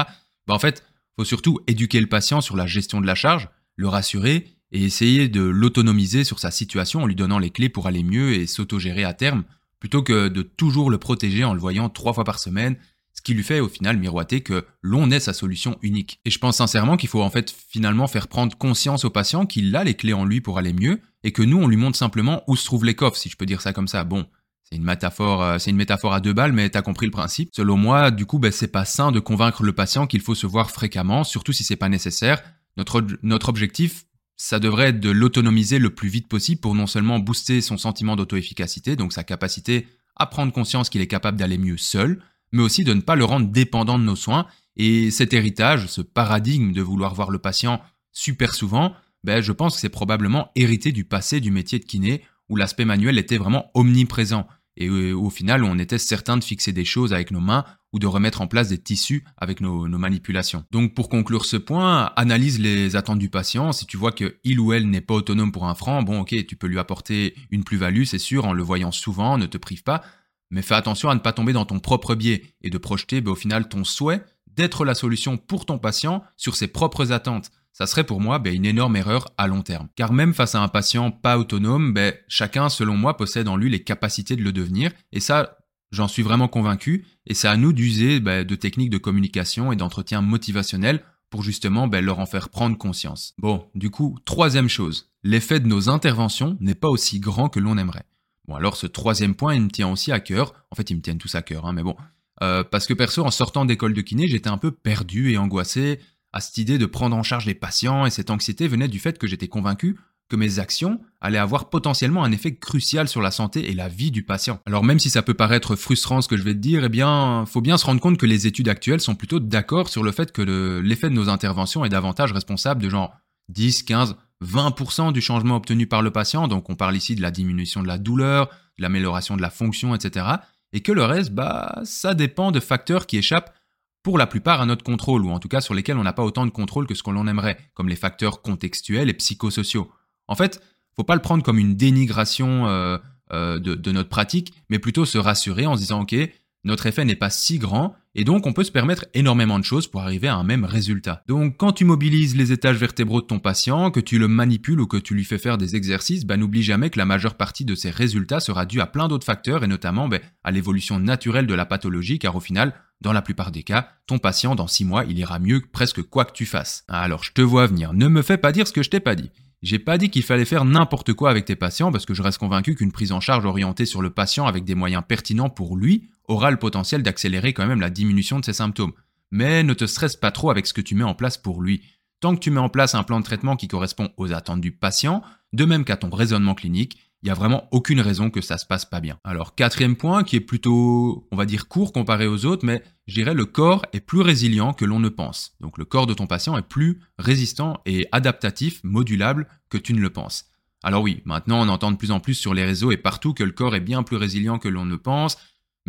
ben, 0.46 0.54
en 0.54 0.58
fait, 0.58 0.84
faut 1.16 1.24
surtout 1.24 1.60
éduquer 1.66 2.00
le 2.00 2.06
patient 2.06 2.40
sur 2.40 2.56
la 2.56 2.66
gestion 2.66 3.00
de 3.00 3.06
la 3.06 3.14
charge, 3.14 3.48
le 3.76 3.88
rassurer 3.88 4.46
et 4.72 4.84
essayer 4.84 5.28
de 5.28 5.42
l'autonomiser 5.42 6.24
sur 6.24 6.38
sa 6.38 6.50
situation 6.50 7.02
en 7.02 7.06
lui 7.06 7.14
donnant 7.14 7.38
les 7.38 7.50
clés 7.50 7.68
pour 7.68 7.86
aller 7.86 8.02
mieux 8.02 8.32
et 8.32 8.46
s'autogérer 8.46 9.04
à 9.04 9.14
terme, 9.14 9.44
plutôt 9.80 10.02
que 10.02 10.28
de 10.28 10.42
toujours 10.42 10.90
le 10.90 10.98
protéger 10.98 11.44
en 11.44 11.54
le 11.54 11.60
voyant 11.60 11.88
trois 11.88 12.12
fois 12.12 12.24
par 12.24 12.38
semaine 12.38 12.76
ce 13.20 13.22
qui 13.22 13.34
lui 13.34 13.42
fait 13.42 13.60
au 13.60 13.68
final 13.68 13.98
miroiter 13.98 14.40
que 14.40 14.64
l'on 14.80 15.10
est 15.10 15.20
sa 15.20 15.34
solution 15.34 15.76
unique. 15.82 16.20
Et 16.24 16.30
je 16.30 16.38
pense 16.38 16.56
sincèrement 16.56 16.96
qu'il 16.96 17.10
faut 17.10 17.20
en 17.20 17.28
fait 17.28 17.54
finalement 17.68 18.06
faire 18.06 18.28
prendre 18.28 18.56
conscience 18.56 19.04
au 19.04 19.10
patient 19.10 19.44
qu'il 19.44 19.76
a 19.76 19.84
les 19.84 19.92
clés 19.92 20.14
en 20.14 20.24
lui 20.24 20.40
pour 20.40 20.56
aller 20.56 20.72
mieux 20.72 21.02
et 21.22 21.30
que 21.30 21.42
nous 21.42 21.58
on 21.58 21.68
lui 21.68 21.76
montre 21.76 21.98
simplement 21.98 22.42
où 22.46 22.56
se 22.56 22.64
trouvent 22.64 22.86
les 22.86 22.94
coffres, 22.94 23.18
si 23.18 23.28
je 23.28 23.36
peux 23.36 23.44
dire 23.44 23.60
ça 23.60 23.74
comme 23.74 23.88
ça. 23.88 24.04
Bon, 24.04 24.26
c'est 24.64 24.76
une 24.76 24.84
métaphore, 24.84 25.42
euh, 25.42 26.12
à 26.14 26.20
deux 26.20 26.32
balles, 26.32 26.54
mais 26.54 26.70
t'as 26.70 26.80
compris 26.80 27.04
le 27.04 27.12
principe. 27.12 27.50
Selon 27.52 27.76
moi, 27.76 28.10
du 28.10 28.24
coup, 28.24 28.38
ben, 28.38 28.50
c'est 28.50 28.68
pas 28.68 28.86
sain 28.86 29.12
de 29.12 29.20
convaincre 29.20 29.64
le 29.64 29.74
patient 29.74 30.06
qu'il 30.06 30.22
faut 30.22 30.34
se 30.34 30.46
voir 30.46 30.70
fréquemment, 30.70 31.22
surtout 31.22 31.52
si 31.52 31.62
c'est 31.62 31.76
pas 31.76 31.90
nécessaire. 31.90 32.42
Notre, 32.78 33.06
notre 33.22 33.50
objectif, 33.50 34.06
ça 34.38 34.60
devrait 34.60 34.88
être 34.88 35.00
de 35.00 35.10
l'autonomiser 35.10 35.78
le 35.78 35.90
plus 35.90 36.08
vite 36.08 36.26
possible 36.26 36.62
pour 36.62 36.74
non 36.74 36.86
seulement 36.86 37.18
booster 37.18 37.60
son 37.60 37.76
sentiment 37.76 38.16
d'auto-efficacité, 38.16 38.96
donc 38.96 39.12
sa 39.12 39.24
capacité 39.24 39.88
à 40.16 40.24
prendre 40.24 40.54
conscience 40.54 40.88
qu'il 40.88 41.02
est 41.02 41.06
capable 41.06 41.36
d'aller 41.36 41.58
mieux 41.58 41.76
seul, 41.76 42.22
mais 42.52 42.62
aussi 42.62 42.84
de 42.84 42.94
ne 42.94 43.00
pas 43.00 43.16
le 43.16 43.24
rendre 43.24 43.48
dépendant 43.48 43.98
de 43.98 44.04
nos 44.04 44.16
soins. 44.16 44.46
Et 44.76 45.10
cet 45.10 45.32
héritage, 45.32 45.86
ce 45.86 46.00
paradigme 46.00 46.72
de 46.72 46.82
vouloir 46.82 47.14
voir 47.14 47.30
le 47.30 47.38
patient 47.38 47.80
super 48.12 48.54
souvent, 48.54 48.94
ben, 49.24 49.42
je 49.42 49.52
pense 49.52 49.74
que 49.74 49.80
c'est 49.80 49.88
probablement 49.88 50.50
hérité 50.56 50.92
du 50.92 51.04
passé 51.04 51.40
du 51.40 51.50
métier 51.50 51.78
de 51.78 51.84
kiné, 51.84 52.22
où 52.48 52.56
l'aspect 52.56 52.84
manuel 52.84 53.18
était 53.18 53.36
vraiment 53.36 53.70
omniprésent, 53.74 54.46
et 54.76 54.88
euh, 54.88 55.12
au 55.12 55.30
final 55.30 55.64
on 55.64 55.78
était 55.78 55.98
certain 55.98 56.36
de 56.36 56.44
fixer 56.44 56.72
des 56.72 56.84
choses 56.84 57.12
avec 57.12 57.30
nos 57.30 57.40
mains 57.40 57.64
ou 57.92 57.98
de 57.98 58.06
remettre 58.06 58.40
en 58.40 58.46
place 58.46 58.68
des 58.68 58.78
tissus 58.78 59.24
avec 59.36 59.60
nos, 59.60 59.88
nos, 59.88 59.98
manipulations. 59.98 60.64
Donc 60.70 60.94
pour 60.94 61.08
conclure 61.08 61.44
ce 61.44 61.56
point, 61.56 62.12
analyse 62.16 62.60
les 62.60 62.94
attentes 62.96 63.18
du 63.18 63.28
patient. 63.28 63.72
Si 63.72 63.84
tu 63.84 63.96
vois 63.96 64.12
que 64.12 64.38
il 64.44 64.60
ou 64.60 64.72
elle 64.72 64.88
n'est 64.88 65.00
pas 65.00 65.14
autonome 65.14 65.52
pour 65.52 65.66
un 65.66 65.74
franc, 65.74 66.02
bon 66.02 66.20
ok, 66.20 66.46
tu 66.46 66.56
peux 66.56 66.68
lui 66.68 66.78
apporter 66.78 67.34
une 67.50 67.64
plus-value, 67.64 68.04
c'est 68.04 68.18
sûr, 68.18 68.44
en 68.46 68.52
le 68.52 68.62
voyant 68.62 68.92
souvent, 68.92 69.38
ne 69.38 69.46
te 69.46 69.58
prive 69.58 69.82
pas, 69.82 70.02
mais 70.50 70.62
fais 70.62 70.74
attention 70.74 71.10
à 71.10 71.14
ne 71.14 71.20
pas 71.20 71.32
tomber 71.32 71.52
dans 71.52 71.64
ton 71.64 71.78
propre 71.78 72.14
biais 72.14 72.42
et 72.62 72.70
de 72.70 72.78
projeter 72.78 73.20
ben, 73.20 73.32
au 73.32 73.36
final 73.36 73.68
ton 73.68 73.84
souhait 73.84 74.22
d'être 74.46 74.84
la 74.84 74.94
solution 74.94 75.36
pour 75.36 75.64
ton 75.64 75.78
patient 75.78 76.22
sur 76.36 76.56
ses 76.56 76.68
propres 76.68 77.12
attentes. 77.12 77.50
Ça 77.72 77.86
serait 77.86 78.04
pour 78.04 78.20
moi 78.20 78.38
ben, 78.38 78.54
une 78.54 78.66
énorme 78.66 78.96
erreur 78.96 79.32
à 79.38 79.46
long 79.46 79.62
terme. 79.62 79.88
Car 79.96 80.12
même 80.12 80.34
face 80.34 80.54
à 80.54 80.60
un 80.60 80.68
patient 80.68 81.10
pas 81.10 81.38
autonome, 81.38 81.92
ben, 81.92 82.14
chacun, 82.28 82.68
selon 82.68 82.96
moi, 82.96 83.16
possède 83.16 83.48
en 83.48 83.56
lui 83.56 83.70
les 83.70 83.82
capacités 83.82 84.36
de 84.36 84.42
le 84.42 84.52
devenir. 84.52 84.90
Et 85.12 85.20
ça, 85.20 85.58
j'en 85.92 86.08
suis 86.08 86.22
vraiment 86.22 86.48
convaincu. 86.48 87.06
Et 87.26 87.34
c'est 87.34 87.48
à 87.48 87.56
nous 87.56 87.72
d'user 87.72 88.20
de 88.20 88.54
techniques 88.54 88.90
de 88.90 88.98
communication 88.98 89.72
et 89.72 89.76
d'entretien 89.76 90.20
motivationnel 90.20 91.02
pour 91.30 91.42
justement 91.42 91.86
leur 91.86 92.18
en 92.18 92.26
faire 92.26 92.48
prendre 92.48 92.76
conscience. 92.76 93.34
Bon, 93.38 93.68
du 93.74 93.90
coup, 93.90 94.18
troisième 94.24 94.68
chose, 94.68 95.12
l'effet 95.22 95.60
de 95.60 95.68
nos 95.68 95.88
interventions 95.88 96.56
n'est 96.60 96.74
pas 96.74 96.88
aussi 96.88 97.20
grand 97.20 97.48
que 97.48 97.60
l'on 97.60 97.78
aimerait. 97.78 98.04
Bon, 98.50 98.56
alors 98.56 98.76
ce 98.76 98.88
troisième 98.88 99.36
point, 99.36 99.54
il 99.54 99.62
me 99.62 99.70
tient 99.70 99.88
aussi 99.88 100.10
à 100.10 100.18
cœur. 100.18 100.54
En 100.72 100.74
fait, 100.74 100.90
ils 100.90 100.96
me 100.96 101.00
tiennent 101.00 101.18
tous 101.18 101.36
à 101.36 101.42
cœur, 101.42 101.66
hein, 101.66 101.72
mais 101.72 101.84
bon. 101.84 101.94
Euh, 102.42 102.64
parce 102.64 102.88
que 102.88 102.94
perso, 102.94 103.24
en 103.24 103.30
sortant 103.30 103.64
d'école 103.64 103.94
de 103.94 104.00
kiné, 104.00 104.26
j'étais 104.26 104.50
un 104.50 104.58
peu 104.58 104.72
perdu 104.72 105.30
et 105.30 105.38
angoissé 105.38 106.00
à 106.32 106.40
cette 106.40 106.58
idée 106.58 106.76
de 106.76 106.86
prendre 106.86 107.14
en 107.14 107.22
charge 107.22 107.46
les 107.46 107.54
patients, 107.54 108.06
et 108.06 108.10
cette 108.10 108.28
anxiété 108.28 108.66
venait 108.66 108.88
du 108.88 108.98
fait 108.98 109.18
que 109.18 109.28
j'étais 109.28 109.46
convaincu 109.46 110.00
que 110.28 110.34
mes 110.34 110.58
actions 110.58 111.00
allaient 111.20 111.38
avoir 111.38 111.70
potentiellement 111.70 112.24
un 112.24 112.32
effet 112.32 112.56
crucial 112.56 113.06
sur 113.06 113.20
la 113.20 113.30
santé 113.30 113.70
et 113.70 113.72
la 113.72 113.88
vie 113.88 114.10
du 114.10 114.24
patient. 114.24 114.58
Alors 114.66 114.82
même 114.82 114.98
si 114.98 115.10
ça 115.10 115.22
peut 115.22 115.34
paraître 115.34 115.76
frustrant 115.76 116.20
ce 116.20 116.26
que 116.26 116.36
je 116.36 116.42
vais 116.42 116.54
te 116.54 116.58
dire, 116.58 116.82
eh 116.82 116.88
bien, 116.88 117.44
faut 117.46 117.60
bien 117.60 117.78
se 117.78 117.86
rendre 117.86 118.00
compte 118.00 118.18
que 118.18 118.26
les 118.26 118.48
études 118.48 118.68
actuelles 118.68 119.00
sont 119.00 119.14
plutôt 119.14 119.38
d'accord 119.38 119.88
sur 119.88 120.02
le 120.02 120.10
fait 120.10 120.32
que 120.32 120.42
l'effet 120.80 121.08
de 121.08 121.14
nos 121.14 121.28
interventions 121.28 121.84
est 121.84 121.88
davantage 121.88 122.32
responsable 122.32 122.82
de 122.82 122.88
genre 122.88 123.14
10, 123.48 123.84
15, 123.84 124.16
20% 124.44 125.12
du 125.12 125.20
changement 125.20 125.56
obtenu 125.56 125.86
par 125.86 126.02
le 126.02 126.10
patient, 126.10 126.48
donc 126.48 126.70
on 126.70 126.74
parle 126.74 126.96
ici 126.96 127.14
de 127.14 127.22
la 127.22 127.30
diminution 127.30 127.82
de 127.82 127.88
la 127.88 127.98
douleur, 127.98 128.48
de 128.78 128.82
l'amélioration 128.82 129.36
de 129.36 129.42
la 129.42 129.50
fonction, 129.50 129.94
etc. 129.94 130.26
Et 130.72 130.80
que 130.80 130.92
le 130.92 131.04
reste, 131.04 131.32
bah, 131.32 131.80
ça 131.84 132.14
dépend 132.14 132.50
de 132.50 132.60
facteurs 132.60 133.06
qui 133.06 133.18
échappent 133.18 133.54
pour 134.02 134.16
la 134.16 134.26
plupart 134.26 134.60
à 134.62 134.66
notre 134.66 134.82
contrôle, 134.82 135.24
ou 135.24 135.30
en 135.30 135.38
tout 135.38 135.48
cas 135.48 135.60
sur 135.60 135.74
lesquels 135.74 135.98
on 135.98 136.02
n'a 136.02 136.14
pas 136.14 136.24
autant 136.24 136.46
de 136.46 136.50
contrôle 136.50 136.86
que 136.86 136.94
ce 136.94 137.02
qu'on 137.02 137.26
aimerait, 137.26 137.58
comme 137.74 137.88
les 137.88 137.96
facteurs 137.96 138.40
contextuels 138.40 139.10
et 139.10 139.14
psychosociaux. 139.14 139.90
En 140.26 140.34
fait, 140.34 140.62
faut 140.96 141.04
pas 141.04 141.16
le 141.16 141.20
prendre 141.20 141.42
comme 141.42 141.58
une 141.58 141.76
dénigration 141.76 142.66
euh, 142.66 142.98
euh, 143.32 143.58
de, 143.58 143.74
de, 143.74 143.92
notre 143.92 144.08
pratique, 144.08 144.54
mais 144.70 144.78
plutôt 144.78 145.04
se 145.04 145.18
rassurer 145.18 145.66
en 145.66 145.74
se 145.74 145.80
disant, 145.80 146.02
ok, 146.02 146.16
notre 146.64 146.86
effet 146.86 147.04
n'est 147.04 147.16
pas 147.16 147.30
si 147.30 147.58
grand 147.58 147.94
et 148.14 148.24
donc 148.24 148.46
on 148.46 148.52
peut 148.52 148.64
se 148.64 148.72
permettre 148.72 149.06
énormément 149.14 149.58
de 149.58 149.64
choses 149.64 149.86
pour 149.86 150.02
arriver 150.02 150.28
à 150.28 150.34
un 150.34 150.42
même 150.42 150.64
résultat. 150.64 151.22
Donc 151.28 151.56
quand 151.56 151.72
tu 151.72 151.84
mobilises 151.84 152.36
les 152.36 152.52
étages 152.52 152.76
vertébraux 152.76 153.20
de 153.20 153.26
ton 153.26 153.38
patient, 153.38 153.90
que 153.90 154.00
tu 154.00 154.18
le 154.18 154.28
manipules 154.28 154.80
ou 154.80 154.86
que 154.86 154.96
tu 154.96 155.14
lui 155.14 155.24
fais 155.24 155.38
faire 155.38 155.58
des 155.58 155.76
exercices, 155.76 156.26
bah, 156.26 156.36
n'oublie 156.36 156.62
jamais 156.62 156.90
que 156.90 156.98
la 156.98 157.06
majeure 157.06 157.36
partie 157.36 157.64
de 157.64 157.74
ces 157.74 157.90
résultats 157.90 158.40
sera 158.40 158.66
due 158.66 158.80
à 158.80 158.86
plein 158.86 159.08
d'autres 159.08 159.24
facteurs 159.24 159.64
et 159.64 159.68
notamment 159.68 160.08
bah, 160.08 160.18
à 160.42 160.50
l'évolution 160.50 160.98
naturelle 160.98 161.46
de 161.46 161.54
la 161.54 161.66
pathologie 161.66 162.18
car 162.18 162.34
au 162.34 162.40
final, 162.40 162.74
dans 163.00 163.12
la 163.12 163.22
plupart 163.22 163.52
des 163.52 163.62
cas, 163.62 163.88
ton 164.06 164.18
patient 164.18 164.54
dans 164.54 164.66
6 164.66 164.84
mois, 164.84 165.04
il 165.04 165.18
ira 165.18 165.38
mieux 165.38 165.62
presque 165.72 166.02
quoi 166.02 166.24
que 166.24 166.32
tu 166.32 166.46
fasses. 166.46 166.84
Alors 166.88 167.24
je 167.24 167.32
te 167.32 167.42
vois 167.42 167.66
venir, 167.66 167.94
ne 167.94 168.08
me 168.08 168.22
fais 168.22 168.38
pas 168.38 168.52
dire 168.52 168.66
ce 168.66 168.72
que 168.72 168.82
je 168.82 168.90
t'ai 168.90 169.00
pas 169.00 169.14
dit. 169.14 169.30
J'ai 169.62 169.78
pas 169.78 169.98
dit 169.98 170.08
qu'il 170.08 170.22
fallait 170.22 170.46
faire 170.46 170.64
n'importe 170.64 171.12
quoi 171.12 171.30
avec 171.30 171.44
tes 171.44 171.54
patients 171.54 171.92
parce 171.92 172.06
que 172.06 172.14
je 172.14 172.22
reste 172.22 172.38
convaincu 172.38 172.74
qu'une 172.74 172.92
prise 172.92 173.12
en 173.12 173.20
charge 173.20 173.44
orientée 173.44 173.84
sur 173.84 174.00
le 174.00 174.08
patient 174.08 174.46
avec 174.46 174.64
des 174.64 174.74
moyens 174.74 175.02
pertinents 175.06 175.50
pour 175.50 175.76
lui 175.76 176.08
aura 176.30 176.50
le 176.50 176.56
potentiel 176.56 177.02
d'accélérer 177.02 177.52
quand 177.52 177.66
même 177.66 177.80
la 177.80 177.90
diminution 177.90 178.38
de 178.40 178.44
ses 178.44 178.52
symptômes. 178.52 178.92
Mais 179.30 179.62
ne 179.62 179.74
te 179.74 179.86
stresse 179.86 180.16
pas 180.16 180.30
trop 180.30 180.50
avec 180.50 180.66
ce 180.66 180.72
que 180.72 180.80
tu 180.80 180.94
mets 180.94 181.04
en 181.04 181.14
place 181.14 181.36
pour 181.36 181.62
lui. 181.62 181.82
Tant 182.20 182.34
que 182.34 182.40
tu 182.40 182.50
mets 182.50 182.60
en 182.60 182.68
place 182.68 182.94
un 182.94 183.02
plan 183.02 183.20
de 183.20 183.24
traitement 183.24 183.56
qui 183.56 183.68
correspond 183.68 184.10
aux 184.16 184.32
attentes 184.32 184.60
du 184.60 184.72
patient, 184.72 185.22
de 185.52 185.64
même 185.64 185.84
qu'à 185.84 185.96
ton 185.96 186.10
raisonnement 186.10 186.54
clinique, 186.54 186.98
il 187.22 187.26
n'y 187.26 187.30
a 187.30 187.34
vraiment 187.34 187.68
aucune 187.70 188.00
raison 188.00 188.30
que 188.30 188.40
ça 188.40 188.56
se 188.56 188.64
passe 188.64 188.86
pas 188.86 189.00
bien. 189.00 189.18
Alors 189.24 189.54
quatrième 189.54 189.96
point 189.96 190.24
qui 190.24 190.36
est 190.36 190.40
plutôt, 190.40 191.28
on 191.30 191.36
va 191.36 191.44
dire, 191.44 191.68
court 191.68 191.92
comparé 191.92 192.26
aux 192.26 192.46
autres, 192.46 192.64
mais 192.64 192.82
je 193.06 193.14
dirais 193.14 193.34
le 193.34 193.44
corps 193.44 193.84
est 193.92 194.00
plus 194.00 194.22
résilient 194.22 194.72
que 194.72 194.86
l'on 194.86 195.00
ne 195.00 195.08
pense. 195.08 195.54
Donc 195.60 195.76
le 195.76 195.84
corps 195.84 196.06
de 196.06 196.14
ton 196.14 196.26
patient 196.26 196.56
est 196.56 196.62
plus 196.62 197.00
résistant 197.18 197.80
et 197.84 198.06
adaptatif, 198.12 198.80
modulable 198.84 199.48
que 199.68 199.78
tu 199.78 199.92
ne 199.92 200.00
le 200.00 200.10
penses. 200.10 200.46
Alors 200.82 201.02
oui, 201.02 201.20
maintenant 201.26 201.60
on 201.60 201.68
entend 201.68 201.92
de 201.92 201.96
plus 201.96 202.10
en 202.10 202.20
plus 202.20 202.34
sur 202.34 202.54
les 202.54 202.64
réseaux 202.64 202.90
et 202.90 202.96
partout 202.96 203.34
que 203.34 203.44
le 203.44 203.52
corps 203.52 203.74
est 203.74 203.80
bien 203.80 204.02
plus 204.02 204.16
résilient 204.16 204.58
que 204.58 204.68
l'on 204.68 204.86
ne 204.86 204.96
pense, 204.96 205.36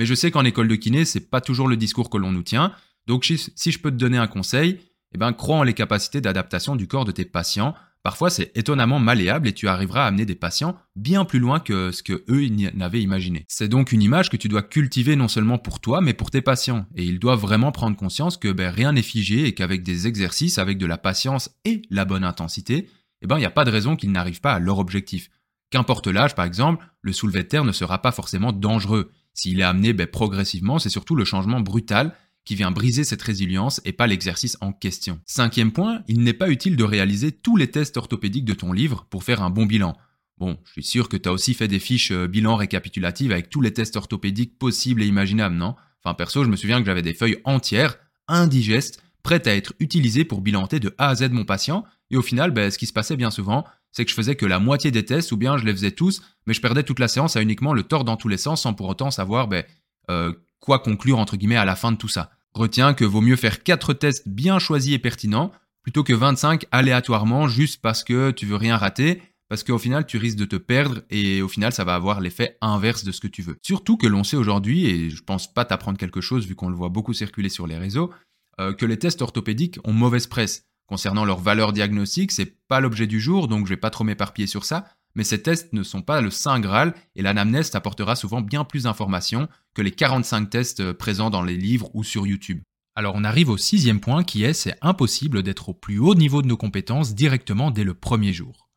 mais 0.02 0.08
je 0.08 0.16
sais 0.16 0.32
qu'en 0.32 0.46
école 0.46 0.68
de 0.68 0.74
kiné, 0.74 1.06
c'est 1.06 1.30
pas 1.30 1.42
toujours 1.42 1.68
le 1.68 1.78
discours 1.78 2.10
que 2.10 2.18
l'on 2.18 2.32
nous 2.32 2.42
tient. 2.42 2.74
Donc 3.06 3.24
si 3.24 3.72
je 3.72 3.78
peux 3.78 3.92
te 3.92 3.98
donner 3.98 4.18
un 4.18 4.26
conseil, 4.26 4.80
eh 5.14 5.20
ben 5.20 5.32
crois 5.32 5.58
en 5.58 5.62
les 5.64 5.76
capacités 5.76 6.22
d'adaptation 6.22 6.76
du 6.76 6.88
corps 6.88 7.06
de 7.06 7.12
tes 7.12 7.24
patients 7.24 7.76
Parfois, 8.02 8.32
c'est 8.32 8.52
étonnamment 8.58 8.98
malléable 8.98 9.48
et 9.48 9.54
tu 9.54 9.68
arriveras 9.68 10.06
à 10.06 10.08
amener 10.08 10.26
des 10.26 10.34
patients 10.34 10.76
bien 10.96 11.24
plus 11.24 11.38
loin 11.38 11.60
que 11.60 11.92
ce 11.92 12.02
que 12.02 12.24
eux 12.30 12.48
n'avaient 12.74 13.04
imaginé. 13.04 13.46
C'est 13.48 13.68
donc 13.68 13.92
une 13.92 14.02
image 14.02 14.32
que 14.32 14.38
tu 14.38 14.48
dois 14.48 14.64
cultiver 14.64 15.16
non 15.16 15.28
seulement 15.28 15.60
pour 15.60 15.80
toi, 15.80 16.02
mais 16.02 16.16
pour 16.16 16.32
tes 16.32 16.42
patients. 16.42 16.88
Et 16.96 17.04
ils 17.04 17.20
doivent 17.20 17.42
vraiment 17.42 17.72
prendre 17.72 17.96
conscience 17.96 18.38
que 18.38 18.52
ben, 18.52 18.74
rien 18.74 18.94
n'est 18.94 19.04
figé 19.04 19.46
et 19.46 19.54
qu'avec 19.54 19.84
des 19.84 20.08
exercices, 20.08 20.58
avec 20.58 20.80
de 20.80 20.88
la 20.88 20.98
patience 20.98 21.52
et 21.64 21.84
la 21.92 22.06
bonne 22.06 22.24
intensité, 22.24 22.90
eh 23.22 23.28
ben, 23.28 23.36
il 23.38 23.42
n'y 23.42 23.46
a 23.46 23.52
pas 23.52 23.66
de 23.66 23.72
raison 23.72 23.96
qu'ils 23.96 24.12
n'arrivent 24.12 24.42
pas 24.42 24.54
à 24.54 24.60
leur 24.60 24.80
objectif. 24.80 25.30
Qu'importe 25.70 26.08
l'âge, 26.08 26.34
par 26.34 26.46
exemple, 26.46 26.84
le 27.04 27.14
soulevé 27.14 27.44
de 27.44 27.48
terre 27.48 27.66
ne 27.66 27.72
sera 27.72 28.02
pas 28.02 28.12
forcément 28.12 28.52
dangereux. 28.52 29.12
S'il 29.34 29.60
est 29.60 29.64
amené 29.64 29.94
ben, 29.94 30.08
progressivement, 30.08 30.80
c'est 30.80 30.90
surtout 30.90 31.16
le 31.16 31.26
changement 31.26 31.60
brutal 31.60 32.14
qui 32.44 32.56
vient 32.56 32.72
briser 32.72 33.04
cette 33.04 33.22
résilience 33.22 33.82
et 33.86 33.94
pas 33.94 34.08
l'exercice 34.08 34.58
en 34.62 34.74
question. 34.74 35.20
Cinquième 35.26 35.72
point, 35.72 36.04
il 36.08 36.22
n'est 36.22 36.34
pas 36.34 36.50
utile 36.50 36.76
de 36.76 36.84
réaliser 36.84 37.32
tous 37.32 37.56
les 37.56 37.70
tests 37.70 37.98
orthopédiques 37.98 38.46
de 38.46 38.54
ton 38.54 38.74
livre 38.74 39.06
pour 39.10 39.24
faire 39.24 39.44
un 39.44 39.50
bon 39.50 39.66
bilan. 39.66 39.96
Bon, 40.38 40.58
je 40.66 40.72
suis 40.72 40.84
sûr 40.84 41.08
que 41.08 41.18
tu 41.18 41.30
as 41.30 41.34
aussi 41.34 41.54
fait 41.54 41.68
des 41.68 41.80
fiches 41.80 42.12
euh, 42.12 42.28
bilan 42.28 42.56
récapitulatives 42.56 43.32
avec 43.32 43.50
tous 43.50 43.62
les 43.62 43.74
tests 43.74 43.96
orthopédiques 43.96 44.58
possibles 44.58 45.04
et 45.04 45.08
imaginables, 45.08 45.56
non? 45.56 45.76
Enfin 46.04 46.16
perso, 46.16 46.44
je 46.44 46.50
me 46.50 46.56
souviens 46.56 46.80
que 46.80 46.88
j'avais 46.88 47.04
des 47.04 47.14
feuilles 47.14 47.38
entières, 47.44 47.98
indigestes, 48.28 49.04
prêtes 49.22 49.46
à 49.46 49.56
être 49.56 49.74
utilisées 49.80 50.26
pour 50.26 50.42
bilanter 50.42 50.80
de 50.80 50.96
A 50.98 51.10
à 51.10 51.16
Z 51.16 51.30
mon 51.30 51.46
patient, 51.46 51.86
et 52.10 52.18
au 52.18 52.24
final, 52.24 52.50
ben, 52.50 52.72
ce 52.72 52.80
qui 52.80 52.88
se 52.88 52.94
passait 52.94 53.18
bien 53.18 53.30
souvent, 53.30 53.66
c'est 53.92 54.06
que 54.06 54.12
je 54.12 54.16
faisais 54.16 54.36
que 54.36 54.46
la 54.46 54.60
moitié 54.60 54.92
des 54.92 55.06
tests, 55.06 55.32
ou 55.32 55.38
bien 55.38 55.58
je 55.58 55.66
les 55.66 55.72
faisais 55.72 55.92
tous, 55.92 56.22
mais 56.46 56.54
je 56.54 56.62
perdais 56.62 56.84
toute 56.84 57.00
la 57.00 57.08
séance 57.08 57.36
à 57.36 57.42
uniquement 57.42 57.74
le 57.74 57.84
tort 57.84 58.04
dans 58.04 58.18
tous 58.18 58.28
les 58.28 58.38
sens 58.38 58.62
sans 58.62 58.74
pour 58.74 58.88
autant 58.88 59.12
savoir 59.12 59.48
ben, 59.48 59.64
euh, 60.10 60.34
quoi 60.60 60.80
conclure 60.80 61.20
entre 61.20 61.38
guillemets 61.38 61.58
à 61.58 61.66
la 61.66 61.76
fin 61.76 61.92
de 61.92 61.98
tout 61.98 62.08
ça. 62.08 62.32
Retiens 62.54 62.94
que 62.94 63.06
vaut 63.06 63.22
mieux 63.22 63.36
faire 63.36 63.64
4 63.64 63.94
tests 63.94 64.28
bien 64.28 64.60
choisis 64.60 64.94
et 64.94 65.00
pertinents 65.00 65.52
plutôt 65.84 66.04
que 66.04 66.14
25 66.14 66.66
aléatoirement 66.72 67.48
juste 67.48 67.82
parce 67.82 68.04
que 68.04 68.32
tu 68.32 68.46
veux 68.46 68.56
rien 68.56 68.78
rater, 68.78 69.22
parce 69.50 69.64
qu'au 69.64 69.78
final 69.78 70.06
tu 70.06 70.18
risques 70.18 70.38
de 70.38 70.46
te 70.46 70.56
perdre 70.56 71.02
et 71.10 71.42
au 71.42 71.48
final 71.48 71.74
ça 71.74 71.84
va 71.84 71.96
avoir 71.96 72.22
l'effet 72.22 72.58
inverse 72.62 73.04
de 73.04 73.12
ce 73.12 73.20
que 73.20 73.28
tu 73.28 73.42
veux. 73.42 73.58
Surtout 73.64 73.98
que 73.98 74.08
l'on 74.08 74.24
sait 74.24 74.38
aujourd'hui, 74.38 74.86
et 74.86 75.10
je 75.10 75.24
pense 75.24 75.52
pas 75.52 75.66
t'apprendre 75.66 75.98
quelque 75.98 76.22
chose 76.22 76.46
vu 76.46 76.56
qu'on 76.56 76.70
le 76.70 76.76
voit 76.76 76.90
beaucoup 76.90 77.14
circuler 77.14 77.50
sur 77.50 77.68
les 77.68 77.78
réseaux, 77.78 78.12
euh, 78.60 78.74
que 78.74 78.86
les 78.86 79.00
tests 79.00 79.22
orthopédiques 79.22 79.80
ont 79.84 79.94
mauvaise 79.94 80.28
presse. 80.28 80.68
Concernant 80.92 81.24
leur 81.24 81.40
valeur 81.40 81.72
diagnostique, 81.72 82.34
c'est 82.34 82.58
pas 82.68 82.82
l'objet 82.82 83.08
du 83.08 83.22
jour, 83.22 83.48
donc 83.48 83.66
je 83.66 83.70
vais 83.70 83.78
pas 83.78 83.92
trop 83.92 84.04
m'éparpiller 84.04 84.46
sur 84.46 84.66
ça, 84.66 84.84
mais 85.16 85.24
ces 85.24 85.42
tests 85.42 85.72
ne 85.72 85.84
sont 85.84 86.02
pas 86.02 86.20
le 86.20 86.30
Saint 86.30 86.60
Graal 86.60 86.94
et 87.16 87.22
l'anamnèse 87.22 87.72
t'apportera 87.72 88.18
souvent 88.18 88.42
bien 88.42 88.66
plus 88.66 88.84
d'informations 88.84 89.48
que 89.74 89.82
les 89.82 89.92
45 89.92 90.50
tests 90.50 90.82
euh, 90.82 90.94
présents 90.94 91.30
dans 91.30 91.44
les 91.44 91.56
livres 91.56 91.90
ou 91.94 92.04
sur 92.04 92.28
YouTube. 92.28 92.60
Alors 92.94 93.16
on 93.16 93.24
arrive 93.24 93.50
au 93.50 93.56
sixième 93.56 94.02
point 94.02 94.26
qui 94.26 94.44
est 94.44 94.52
c'est 94.52 94.76
impossible 94.82 95.44
d'être 95.44 95.70
au 95.70 95.74
plus 95.74 95.98
haut 95.98 96.14
niveau 96.14 96.42
de 96.42 96.48
nos 96.48 96.58
compétences 96.58 97.16
directement 97.16 97.72
dès 97.72 97.86
le 97.86 97.94
premier 97.94 98.34
jour. 98.34 98.68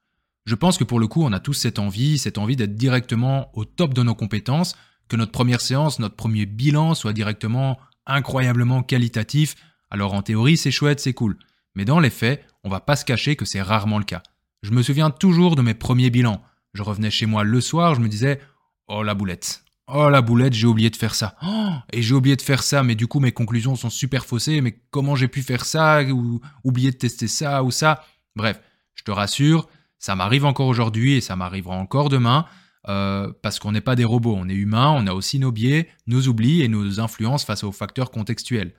Je 0.47 0.54
pense 0.54 0.78
que 0.78 0.85
pour 0.85 1.00
le 1.00 1.09
coup 1.09 1.25
on 1.25 1.33
a 1.33 1.40
tous 1.40 1.54
cette 1.54 1.80
envie, 1.80 2.18
cette 2.18 2.38
envie 2.38 2.54
d'être 2.54 2.76
directement 2.76 3.50
au 3.54 3.64
top 3.64 3.92
de 3.92 4.04
nos 4.04 4.14
compétences, 4.14 4.76
que 5.09 5.16
notre 5.16 5.33
première 5.33 5.61
séance, 5.61 5.99
notre 5.99 6.14
premier 6.14 6.47
bilan 6.47 6.94
soit 6.94 7.12
directement 7.12 7.76
incroyablement 8.06 8.85
qualitatif. 8.85 9.56
Alors 9.90 10.14
en 10.14 10.23
théorie 10.23 10.56
c'est 10.56 10.71
chouette, 10.71 11.00
c'est 11.00 11.12
cool. 11.12 11.37
Mais 11.75 11.85
dans 11.85 12.00
les 12.00 12.11
faits, 12.11 12.45
on 12.62 12.69
va 12.69 12.81
pas 12.81 12.97
se 12.97 13.04
cacher 13.04 13.37
que 13.37 13.45
c'est 13.45 13.62
rarement 13.62 13.99
le 13.99 14.04
cas. 14.04 14.23
Je 14.62 14.71
me 14.71 14.83
souviens 14.83 15.11
toujours 15.11 15.57
de 15.57 15.62
mes 15.62 15.75
premiers 15.75 16.11
bilans. 16.11 16.43
Je 16.73 16.83
revenais 16.83 17.11
chez 17.11 17.26
moi 17.26 17.45
le 17.45 17.61
soir, 17.61 17.95
je 17.95 18.00
me 18.00 18.09
disais 18.09 18.40
Oh 18.88 19.02
la 19.02 19.14
boulette. 19.14 19.64
Oh 19.87 20.09
la 20.09 20.23
boulette, 20.23 20.54
j'ai 20.54 20.66
oublié 20.66 20.88
de 20.88 20.97
faire 20.97 21.14
ça. 21.14 21.37
Oh, 21.47 21.73
et 21.93 22.00
j'ai 22.00 22.14
oublié 22.14 22.37
de 22.37 22.43
faire 22.43 22.62
ça, 22.62 22.83
mais 22.83 22.95
du 22.95 23.07
coup 23.07 23.21
mes 23.21 23.33
conclusions 23.33 23.76
sont 23.76 23.90
super 23.90 24.25
faussées. 24.25 24.61
Mais 24.61 24.81
comment 24.90 25.14
j'ai 25.14 25.28
pu 25.28 25.43
faire 25.43 25.64
ça 25.64 26.02
ou 26.02 26.40
oublier 26.64 26.90
de 26.90 26.97
tester 26.97 27.28
ça 27.28 27.62
ou 27.62 27.71
ça 27.71 28.04
Bref, 28.35 28.61
je 28.95 29.02
te 29.02 29.11
rassure, 29.11 29.69
ça 29.99 30.16
m'arrive 30.16 30.45
encore 30.45 30.69
aujourd'hui 30.69 31.14
et 31.14 31.21
ça 31.21 31.37
m'arrivera 31.37 31.76
encore 31.76 32.09
demain. 32.09 32.47
Euh, 32.88 33.33
parce 33.43 33.59
qu'on 33.59 33.73
n'est 33.73 33.81
pas 33.81 33.97
des 33.97 34.04
robots, 34.04 34.37
on 34.38 34.49
est 34.49 34.54
humain, 34.54 34.90
on 34.90 35.07
a 35.07 35.14
aussi 35.14 35.38
nos 35.38 35.52
biais, 35.52 35.88
nos 36.07 36.26
oublis 36.28 36.62
et 36.62 36.69
nos 36.69 37.00
influences 37.00 37.45
face 37.45 37.64
aux 37.64 37.73
facteurs 37.73 38.11
contextuels. 38.11 38.75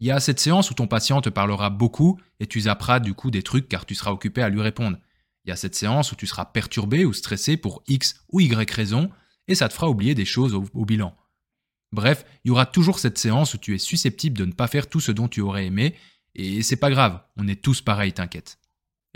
Il 0.00 0.06
y 0.06 0.10
a 0.10 0.20
cette 0.20 0.40
séance 0.40 0.70
où 0.70 0.74
ton 0.74 0.86
patient 0.86 1.20
te 1.20 1.28
parlera 1.28 1.70
beaucoup 1.70 2.20
et 2.40 2.46
tu 2.46 2.62
zapperas 2.62 3.00
du 3.00 3.14
coup 3.14 3.30
des 3.30 3.42
trucs 3.42 3.68
car 3.68 3.86
tu 3.86 3.94
seras 3.94 4.10
occupé 4.10 4.42
à 4.42 4.48
lui 4.48 4.60
répondre. 4.60 4.98
Il 5.44 5.50
y 5.50 5.52
a 5.52 5.56
cette 5.56 5.74
séance 5.74 6.12
où 6.12 6.16
tu 6.16 6.26
seras 6.26 6.46
perturbé 6.46 7.04
ou 7.04 7.12
stressé 7.12 7.56
pour 7.56 7.82
X 7.86 8.22
ou 8.30 8.40
Y 8.40 8.70
raison, 8.70 9.10
et 9.46 9.54
ça 9.54 9.68
te 9.68 9.74
fera 9.74 9.90
oublier 9.90 10.14
des 10.14 10.24
choses 10.24 10.54
au, 10.54 10.84
bilan. 10.84 11.14
Bref, 11.92 12.24
il 12.44 12.48
y 12.48 12.50
aura 12.50 12.66
toujours 12.66 12.98
cette 12.98 13.18
séance 13.18 13.54
où 13.54 13.58
tu 13.58 13.74
es 13.74 13.78
susceptible 13.78 14.38
de 14.38 14.46
ne 14.46 14.52
pas 14.52 14.68
faire 14.68 14.88
tout 14.88 15.00
ce 15.00 15.12
dont 15.12 15.28
tu 15.28 15.42
aurais 15.42 15.66
aimé, 15.66 15.94
et 16.34 16.62
c'est 16.62 16.76
pas 16.76 16.90
grave, 16.90 17.20
on 17.36 17.46
est 17.46 17.62
tous 17.62 17.82
pareils, 17.82 18.12
t'inquiète. 18.12 18.58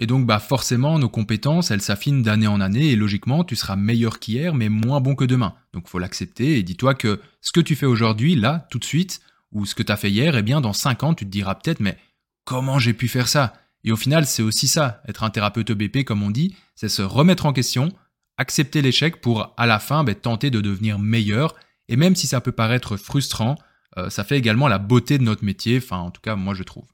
Et 0.01 0.07
donc 0.07 0.27
bah 0.27 0.39
forcément 0.39 0.99
nos 0.99 1.09
compétences, 1.09 1.73
elles 1.73 1.83
s'affinent 1.83 2.23
d'année 2.23 2.47
en 2.47 2.61
année 2.61 2.91
et 2.91 2.97
logiquement 2.97 3.43
tu 3.43 3.57
seras 3.57 3.75
meilleur 3.75 4.21
qu'hier 4.21 4.55
mais 4.55 4.69
moins 4.69 5.01
bon 5.01 5.17
que 5.17 5.25
demain. 5.25 5.57
Donc 5.73 5.89
faut 5.89 5.99
l'accepter 5.99 6.57
et 6.57 6.63
dis-toi 6.63 6.95
que 6.95 7.21
ce 7.41 7.51
que 7.51 7.59
tu 7.59 7.75
fais 7.75 7.87
aujourd'hui, 7.87 8.37
là, 8.37 8.69
tout 8.71 8.79
de 8.79 8.85
suite, 8.85 9.21
ou 9.53 9.67
ce 9.67 9.75
que 9.75 9.83
tu 9.83 9.93
as 9.93 9.97
fait 9.97 10.11
hier, 10.11 10.37
eh 10.37 10.43
bien 10.43 10.61
dans 10.61 10.73
5 10.73 11.03
ans 11.03 11.15
tu 11.15 11.25
te 11.25 11.31
diras 11.31 11.55
peut-être 11.55 11.81
mais 11.81 11.99
comment 12.45 12.79
j'ai 12.79 12.95
pu 12.95 13.09
faire 13.09 13.29
ça? 13.29 13.53
Et 13.85 13.93
au 13.93 13.97
final, 13.97 14.27
c'est 14.27 14.43
aussi 14.43 14.69
ça, 14.69 15.03
être 15.07 15.23
un 15.23 15.31
thérapeute 15.31 15.71
EBP, 15.71 16.05
comme 16.05 16.23
on 16.23 16.31
dit, 16.31 16.57
c'est 16.75 16.89
se 16.89 17.03
remettre 17.03 17.47
en 17.47 17.53
question, 17.53 17.93
accepter 18.37 18.83
l'échec 18.83 19.21
pour, 19.21 19.55
à 19.57 19.67
la 19.67 19.79
fin, 19.79 20.05
ben, 20.05 20.15
tenter 20.15 20.51
de 20.51 20.61
devenir 20.61 20.99
meilleur. 20.99 21.55
Et 21.89 21.97
même 21.97 22.17
si 22.17 22.27
ça 22.27 22.41
peut 22.41 22.53
paraître 22.53 22.97
frustrant, 22.97 23.57
euh, 23.97 24.11
ça 24.11 24.25
fait 24.25 24.39
également 24.39 24.69
la 24.69 24.79
beauté 24.79 25.19
de 25.19 25.23
notre 25.23 25.45
métier, 25.45 25.79
enfin, 25.79 25.99
en 25.99 26.11
tout 26.11 26.21
cas, 26.21 26.37
moi, 26.37 26.55
je 26.55 26.63
trouve. 26.63 26.87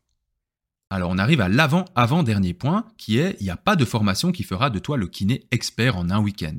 Alors, 0.90 1.10
on 1.10 1.18
arrive 1.18 1.40
à 1.40 1.48
l'avant-avant-dernier 1.48 2.54
point, 2.54 2.86
qui 2.98 3.18
est, 3.18 3.36
il 3.40 3.44
n'y 3.44 3.50
a 3.50 3.56
pas 3.56 3.76
de 3.76 3.84
formation 3.84 4.30
qui 4.30 4.42
fera 4.42 4.70
de 4.70 4.78
toi 4.78 4.96
le 4.96 5.06
kiné 5.06 5.46
expert 5.50 5.96
en 5.96 6.10
un 6.10 6.20
week-end. 6.20 6.58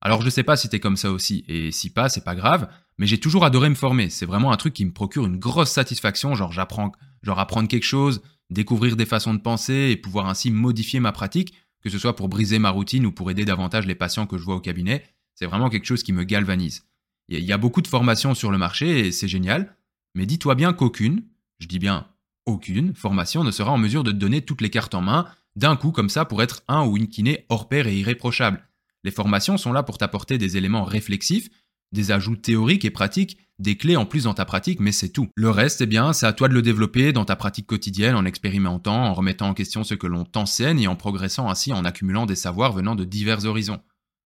Alors, 0.00 0.22
je 0.22 0.30
sais 0.30 0.42
pas 0.42 0.56
si 0.56 0.68
t'es 0.68 0.80
comme 0.80 0.96
ça 0.96 1.10
aussi, 1.10 1.44
et 1.48 1.72
si 1.72 1.90
pas, 1.90 2.08
c'est 2.08 2.24
pas 2.24 2.34
grave, 2.34 2.68
mais 2.98 3.06
j'ai 3.06 3.18
toujours 3.18 3.44
adoré 3.44 3.68
me 3.68 3.74
former. 3.74 4.10
C'est 4.10 4.26
vraiment 4.26 4.52
un 4.52 4.56
truc 4.56 4.74
qui 4.74 4.84
me 4.84 4.92
procure 4.92 5.26
une 5.26 5.38
grosse 5.38 5.70
satisfaction, 5.70 6.34
genre 6.34 6.52
j'apprends, 6.52 6.92
genre 7.22 7.38
apprendre 7.38 7.68
quelque 7.68 7.84
chose, 7.84 8.22
découvrir 8.50 8.96
des 8.96 9.06
façons 9.06 9.34
de 9.34 9.40
penser 9.40 9.90
et 9.90 9.96
pouvoir 9.96 10.28
ainsi 10.28 10.50
modifier 10.50 11.00
ma 11.00 11.12
pratique, 11.12 11.54
que 11.82 11.90
ce 11.90 11.98
soit 11.98 12.16
pour 12.16 12.28
briser 12.28 12.58
ma 12.58 12.70
routine 12.70 13.06
ou 13.06 13.12
pour 13.12 13.30
aider 13.30 13.44
davantage 13.44 13.86
les 13.86 13.94
patients 13.94 14.26
que 14.26 14.38
je 14.38 14.44
vois 14.44 14.56
au 14.56 14.60
cabinet, 14.60 15.04
c'est 15.34 15.46
vraiment 15.46 15.70
quelque 15.70 15.86
chose 15.86 16.02
qui 16.02 16.12
me 16.12 16.24
galvanise. 16.24 16.84
Il 17.28 17.44
y 17.44 17.52
a 17.52 17.58
beaucoup 17.58 17.82
de 17.82 17.88
formations 17.88 18.34
sur 18.34 18.50
le 18.50 18.58
marché 18.58 19.06
et 19.06 19.12
c'est 19.12 19.28
génial, 19.28 19.76
mais 20.14 20.26
dis-toi 20.26 20.54
bien 20.54 20.72
qu'aucune, 20.72 21.24
je 21.58 21.66
dis 21.66 21.78
bien 21.78 22.06
aucune, 22.44 22.94
formation 22.94 23.44
ne 23.44 23.50
sera 23.50 23.70
en 23.70 23.78
mesure 23.78 24.04
de 24.04 24.10
te 24.10 24.16
donner 24.16 24.42
toutes 24.42 24.60
les 24.60 24.70
cartes 24.70 24.94
en 24.94 25.00
main 25.00 25.26
d'un 25.54 25.76
coup 25.76 25.92
comme 25.92 26.08
ça 26.08 26.24
pour 26.24 26.42
être 26.42 26.62
un 26.68 26.84
ou 26.84 26.96
une 26.96 27.08
kiné 27.08 27.46
hors 27.48 27.68
pair 27.68 27.86
et 27.86 27.96
irréprochable. 27.96 28.66
Les 29.04 29.10
formations 29.10 29.58
sont 29.58 29.72
là 29.72 29.82
pour 29.82 29.98
t'apporter 29.98 30.38
des 30.38 30.56
éléments 30.56 30.84
réflexifs, 30.84 31.50
des 31.92 32.10
ajouts 32.10 32.36
théoriques 32.36 32.84
et 32.84 32.90
pratiques 32.90 33.38
des 33.62 33.76
clés 33.76 33.96
en 33.96 34.04
plus 34.04 34.24
dans 34.24 34.34
ta 34.34 34.44
pratique, 34.44 34.80
mais 34.80 34.92
c'est 34.92 35.10
tout. 35.10 35.28
Le 35.36 35.50
reste, 35.50 35.80
eh 35.80 35.86
bien, 35.86 36.12
c'est 36.12 36.26
à 36.26 36.32
toi 36.32 36.48
de 36.48 36.54
le 36.54 36.62
développer 36.62 37.12
dans 37.12 37.24
ta 37.24 37.36
pratique 37.36 37.66
quotidienne, 37.66 38.16
en 38.16 38.24
expérimentant, 38.24 39.04
en 39.04 39.14
remettant 39.14 39.48
en 39.48 39.54
question 39.54 39.84
ce 39.84 39.94
que 39.94 40.06
l'on 40.06 40.24
t'enseigne 40.24 40.80
et 40.80 40.88
en 40.88 40.96
progressant 40.96 41.48
ainsi 41.48 41.72
en 41.72 41.84
accumulant 41.84 42.26
des 42.26 42.34
savoirs 42.34 42.72
venant 42.72 42.94
de 42.94 43.04
divers 43.04 43.44
horizons. 43.46 43.80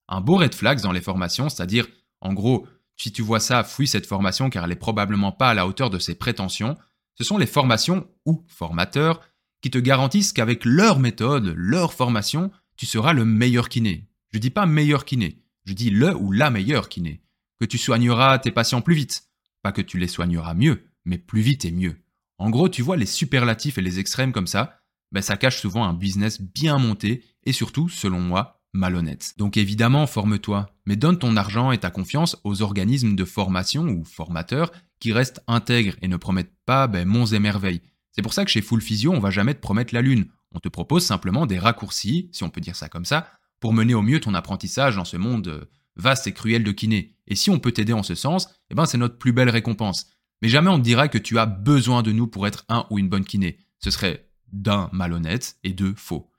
Un 0.08 0.20
beau 0.20 0.36
red 0.36 0.54
flag 0.54 0.80
dans 0.80 0.92
les 0.92 1.00
formations, 1.00 1.48
c'est-à-dire, 1.48 1.86
en 2.20 2.32
gros, 2.32 2.66
si 2.96 3.12
tu 3.12 3.22
vois 3.22 3.40
ça, 3.40 3.62
fuis 3.62 3.86
cette 3.86 4.06
formation 4.06 4.48
car 4.48 4.64
elle 4.64 4.72
est 4.72 4.76
probablement 4.76 5.32
pas 5.32 5.50
à 5.50 5.54
la 5.54 5.66
hauteur 5.66 5.90
de 5.90 5.98
ses 5.98 6.14
prétentions, 6.14 6.76
ce 7.14 7.24
sont 7.24 7.38
les 7.38 7.46
formations 7.46 8.06
ou 8.24 8.44
formateurs 8.48 9.20
qui 9.60 9.70
te 9.70 9.78
garantissent 9.78 10.32
qu'avec 10.32 10.64
leur 10.64 10.98
méthode, 10.98 11.54
leur 11.56 11.92
formation, 11.92 12.50
tu 12.76 12.86
seras 12.86 13.12
le 13.12 13.24
meilleur 13.24 13.68
kiné. 13.68 14.08
Je 14.32 14.38
dis 14.38 14.50
pas 14.50 14.66
meilleur 14.66 15.04
kiné, 15.04 15.42
je 15.64 15.72
dis 15.72 15.90
le 15.90 16.14
ou 16.14 16.30
la 16.30 16.50
meilleure 16.50 16.88
kiné 16.88 17.22
que 17.60 17.64
tu 17.64 17.78
soigneras 17.78 18.38
tes 18.38 18.50
patients 18.50 18.82
plus 18.82 18.94
vite. 18.94 19.24
Pas 19.62 19.72
que 19.72 19.82
tu 19.82 19.98
les 19.98 20.08
soigneras 20.08 20.54
mieux, 20.54 20.84
mais 21.04 21.18
plus 21.18 21.40
vite 21.40 21.64
et 21.64 21.72
mieux. 21.72 21.96
En 22.38 22.50
gros, 22.50 22.68
tu 22.68 22.82
vois 22.82 22.96
les 22.96 23.06
superlatifs 23.06 23.78
et 23.78 23.82
les 23.82 23.98
extrêmes 23.98 24.32
comme 24.32 24.46
ça, 24.46 24.78
ben 25.12 25.22
ça 25.22 25.36
cache 25.36 25.60
souvent 25.60 25.84
un 25.84 25.94
business 25.94 26.40
bien 26.40 26.78
monté 26.78 27.24
et 27.44 27.52
surtout, 27.52 27.88
selon 27.88 28.20
moi, 28.20 28.60
malhonnête. 28.72 29.32
Donc 29.38 29.56
évidemment, 29.56 30.06
forme-toi, 30.06 30.68
mais 30.84 30.96
donne 30.96 31.18
ton 31.18 31.36
argent 31.36 31.72
et 31.72 31.78
ta 31.78 31.90
confiance 31.90 32.36
aux 32.44 32.62
organismes 32.62 33.16
de 33.16 33.24
formation 33.24 33.84
ou 33.84 34.04
formateurs 34.04 34.72
qui 35.00 35.12
restent 35.12 35.42
intègres 35.46 35.96
et 36.02 36.08
ne 36.08 36.16
promettent 36.16 36.54
pas 36.66 36.86
ben, 36.86 37.06
monts 37.06 37.26
et 37.26 37.38
merveilles. 37.38 37.82
C'est 38.12 38.22
pour 38.22 38.34
ça 38.34 38.44
que 38.44 38.50
chez 38.50 38.62
Full 38.62 38.80
Physio, 38.80 39.12
on 39.12 39.20
va 39.20 39.30
jamais 39.30 39.54
te 39.54 39.60
promettre 39.60 39.94
la 39.94 40.02
lune. 40.02 40.26
On 40.52 40.58
te 40.58 40.68
propose 40.68 41.04
simplement 41.04 41.46
des 41.46 41.58
raccourcis, 41.58 42.30
si 42.32 42.44
on 42.44 42.50
peut 42.50 42.60
dire 42.60 42.76
ça 42.76 42.88
comme 42.88 43.04
ça, 43.04 43.28
pour 43.60 43.72
mener 43.72 43.94
au 43.94 44.02
mieux 44.02 44.20
ton 44.20 44.34
apprentissage 44.34 44.96
dans 44.96 45.04
ce 45.04 45.16
monde 45.16 45.48
euh, 45.48 45.64
vaste 45.96 46.26
et 46.26 46.32
cruel 46.32 46.62
de 46.62 46.72
kiné. 46.72 47.16
Et 47.26 47.34
si 47.34 47.50
on 47.50 47.58
peut 47.58 47.72
t'aider 47.72 47.92
en 47.92 48.02
ce 48.02 48.14
sens, 48.14 48.48
eh 48.70 48.74
ben 48.74 48.86
c'est 48.86 48.98
notre 48.98 49.18
plus 49.18 49.32
belle 49.32 49.50
récompense. 49.50 50.10
Mais 50.42 50.48
jamais 50.48 50.70
on 50.70 50.78
te 50.78 50.84
dira 50.84 51.08
que 51.08 51.18
tu 51.18 51.38
as 51.38 51.46
besoin 51.46 52.02
de 52.02 52.12
nous 52.12 52.26
pour 52.26 52.46
être 52.46 52.64
un 52.68 52.86
ou 52.90 52.98
une 52.98 53.08
bonne 53.08 53.24
kiné. 53.24 53.58
Ce 53.78 53.90
serait 53.90 54.28
d'un 54.52 54.88
malhonnête 54.92 55.56
et 55.64 55.72
deux 55.72 55.94
faux. 55.96 56.30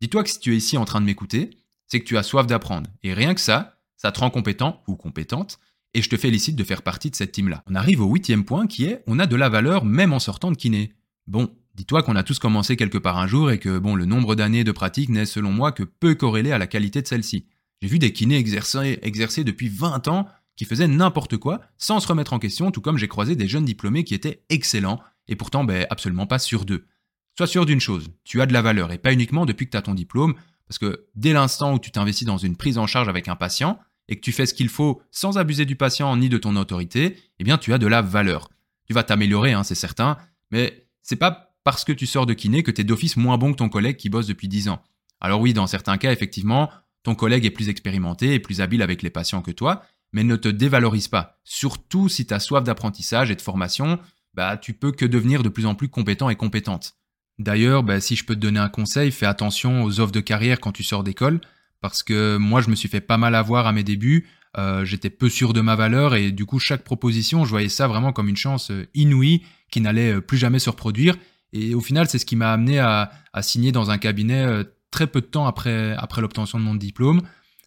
Dis-toi 0.00 0.24
que 0.24 0.30
si 0.30 0.40
tu 0.40 0.52
es 0.52 0.56
ici 0.56 0.76
en 0.76 0.84
train 0.84 1.00
de 1.00 1.06
m'écouter, 1.06 1.50
c'est 1.86 2.00
que 2.00 2.06
tu 2.06 2.16
as 2.16 2.22
soif 2.22 2.46
d'apprendre. 2.46 2.90
Et 3.02 3.14
rien 3.14 3.34
que 3.34 3.40
ça, 3.40 3.78
ça 3.96 4.10
te 4.10 4.20
rend 4.20 4.30
compétent 4.30 4.82
ou 4.88 4.96
compétente, 4.96 5.60
et 5.94 6.02
je 6.02 6.08
te 6.08 6.16
félicite 6.16 6.56
de 6.56 6.64
faire 6.64 6.82
partie 6.82 7.10
de 7.10 7.16
cette 7.16 7.32
team-là. 7.32 7.62
On 7.70 7.74
arrive 7.74 8.00
au 8.00 8.06
huitième 8.06 8.44
point 8.44 8.66
qui 8.66 8.84
est 8.84 9.02
on 9.06 9.18
a 9.18 9.26
de 9.26 9.36
la 9.36 9.48
valeur 9.48 9.84
même 9.84 10.12
en 10.12 10.18
sortant 10.18 10.50
de 10.50 10.56
kiné. 10.56 10.94
Bon, 11.26 11.54
dis-toi 11.74 12.02
qu'on 12.02 12.16
a 12.16 12.22
tous 12.22 12.38
commencé 12.38 12.76
quelque 12.76 12.98
part 12.98 13.18
un 13.18 13.26
jour 13.26 13.50
et 13.50 13.58
que 13.58 13.78
bon, 13.78 13.94
le 13.94 14.06
nombre 14.06 14.34
d'années 14.34 14.64
de 14.64 14.72
pratique 14.72 15.10
n'est 15.10 15.26
selon 15.26 15.52
moi 15.52 15.70
que 15.70 15.82
peu 15.82 16.14
corrélé 16.14 16.50
à 16.50 16.58
la 16.58 16.66
qualité 16.66 17.02
de 17.02 17.06
celle-ci. 17.06 17.46
J'ai 17.82 17.88
vu 17.88 17.98
des 17.98 18.12
kinés 18.12 18.36
exercer, 18.38 19.44
depuis 19.44 19.68
20 19.68 20.06
ans 20.06 20.28
qui 20.54 20.64
faisaient 20.64 20.86
n'importe 20.86 21.36
quoi 21.36 21.60
sans 21.78 21.98
se 21.98 22.06
remettre 22.06 22.32
en 22.32 22.38
question, 22.38 22.70
tout 22.70 22.80
comme 22.80 22.96
j'ai 22.96 23.08
croisé 23.08 23.34
des 23.34 23.48
jeunes 23.48 23.64
diplômés 23.64 24.04
qui 24.04 24.14
étaient 24.14 24.44
excellents 24.50 25.00
et 25.26 25.34
pourtant 25.34 25.64
ben, 25.64 25.84
absolument 25.90 26.28
pas 26.28 26.38
sûrs 26.38 26.64
d'eux. 26.64 26.86
Sois 27.36 27.48
sûr 27.48 27.66
d'une 27.66 27.80
chose, 27.80 28.10
tu 28.22 28.40
as 28.40 28.46
de 28.46 28.52
la 28.52 28.62
valeur 28.62 28.92
et 28.92 28.98
pas 28.98 29.12
uniquement 29.12 29.46
depuis 29.46 29.66
que 29.66 29.72
tu 29.72 29.76
as 29.76 29.82
ton 29.82 29.94
diplôme, 29.94 30.34
parce 30.68 30.78
que 30.78 31.06
dès 31.16 31.32
l'instant 31.32 31.74
où 31.74 31.80
tu 31.80 31.90
t'investis 31.90 32.24
dans 32.24 32.38
une 32.38 32.56
prise 32.56 32.78
en 32.78 32.86
charge 32.86 33.08
avec 33.08 33.26
un 33.26 33.34
patient 33.34 33.80
et 34.08 34.14
que 34.14 34.20
tu 34.20 34.30
fais 34.30 34.46
ce 34.46 34.54
qu'il 34.54 34.68
faut 34.68 35.02
sans 35.10 35.36
abuser 35.36 35.64
du 35.64 35.74
patient 35.74 36.16
ni 36.16 36.28
de 36.28 36.38
ton 36.38 36.54
autorité, 36.54 37.16
eh 37.40 37.44
bien 37.44 37.58
tu 37.58 37.72
as 37.72 37.78
de 37.78 37.88
la 37.88 38.00
valeur. 38.00 38.48
Tu 38.86 38.94
vas 38.94 39.02
t'améliorer, 39.02 39.54
hein, 39.54 39.64
c'est 39.64 39.74
certain, 39.74 40.18
mais 40.52 40.86
c'est 41.02 41.16
pas 41.16 41.56
parce 41.64 41.84
que 41.84 41.92
tu 41.92 42.06
sors 42.06 42.26
de 42.26 42.34
kiné 42.34 42.62
que 42.62 42.70
tu 42.70 42.82
es 42.82 42.84
d'office 42.84 43.16
moins 43.16 43.38
bon 43.38 43.50
que 43.50 43.58
ton 43.58 43.68
collègue 43.68 43.96
qui 43.96 44.08
bosse 44.08 44.28
depuis 44.28 44.46
10 44.46 44.68
ans. 44.68 44.84
Alors 45.20 45.40
oui, 45.40 45.52
dans 45.52 45.66
certains 45.66 45.98
cas, 45.98 46.12
effectivement, 46.12 46.70
ton 47.02 47.14
collègue 47.14 47.44
est 47.44 47.50
plus 47.50 47.68
expérimenté 47.68 48.34
et 48.34 48.40
plus 48.40 48.60
habile 48.60 48.82
avec 48.82 49.02
les 49.02 49.10
patients 49.10 49.42
que 49.42 49.50
toi, 49.50 49.82
mais 50.12 50.24
ne 50.24 50.36
te 50.36 50.48
dévalorise 50.48 51.08
pas. 51.08 51.40
Surtout 51.44 52.08
si 52.08 52.26
tu 52.26 52.34
as 52.34 52.40
soif 52.40 52.64
d'apprentissage 52.64 53.30
et 53.30 53.36
de 53.36 53.40
formation, 53.40 53.98
bah 54.34 54.56
tu 54.56 54.74
peux 54.74 54.92
que 54.92 55.04
devenir 55.04 55.42
de 55.42 55.48
plus 55.48 55.66
en 55.66 55.74
plus 55.74 55.88
compétent 55.88 56.30
et 56.30 56.36
compétente. 56.36 56.94
D'ailleurs, 57.38 57.82
bah, 57.82 58.00
si 58.00 58.14
je 58.14 58.24
peux 58.24 58.34
te 58.34 58.40
donner 58.40 58.60
un 58.60 58.68
conseil, 58.68 59.10
fais 59.10 59.26
attention 59.26 59.82
aux 59.82 60.00
offres 60.00 60.12
de 60.12 60.20
carrière 60.20 60.60
quand 60.60 60.72
tu 60.72 60.84
sors 60.84 61.02
d'école, 61.02 61.40
parce 61.80 62.02
que 62.02 62.36
moi, 62.36 62.60
je 62.60 62.70
me 62.70 62.76
suis 62.76 62.88
fait 62.88 63.00
pas 63.00 63.18
mal 63.18 63.34
avoir 63.34 63.66
à 63.66 63.72
mes 63.72 63.82
débuts. 63.82 64.28
Euh, 64.58 64.84
j'étais 64.84 65.10
peu 65.10 65.30
sûr 65.30 65.54
de 65.54 65.62
ma 65.62 65.76
valeur 65.76 66.14
et 66.14 66.30
du 66.30 66.44
coup, 66.44 66.58
chaque 66.58 66.84
proposition, 66.84 67.44
je 67.44 67.50
voyais 67.50 67.70
ça 67.70 67.88
vraiment 67.88 68.12
comme 68.12 68.28
une 68.28 68.36
chance 68.36 68.70
euh, 68.70 68.86
inouïe 68.94 69.42
qui 69.70 69.80
n'allait 69.80 70.16
euh, 70.16 70.20
plus 70.20 70.36
jamais 70.36 70.58
se 70.58 70.68
reproduire. 70.68 71.16
Et 71.54 71.74
au 71.74 71.80
final, 71.80 72.06
c'est 72.08 72.18
ce 72.18 72.26
qui 72.26 72.36
m'a 72.36 72.52
amené 72.52 72.78
à, 72.78 73.10
signer 73.40 73.72
dans 73.72 73.90
un 73.90 73.98
cabinet 73.98 74.64
très 74.92 75.08
peu 75.08 75.20
de 75.20 75.26
temps 75.26 75.46
après, 75.46 75.96
après 75.98 76.20
l'obtention 76.22 76.60
de 76.60 76.64
mon 76.64 76.76
diplôme. 76.76 77.22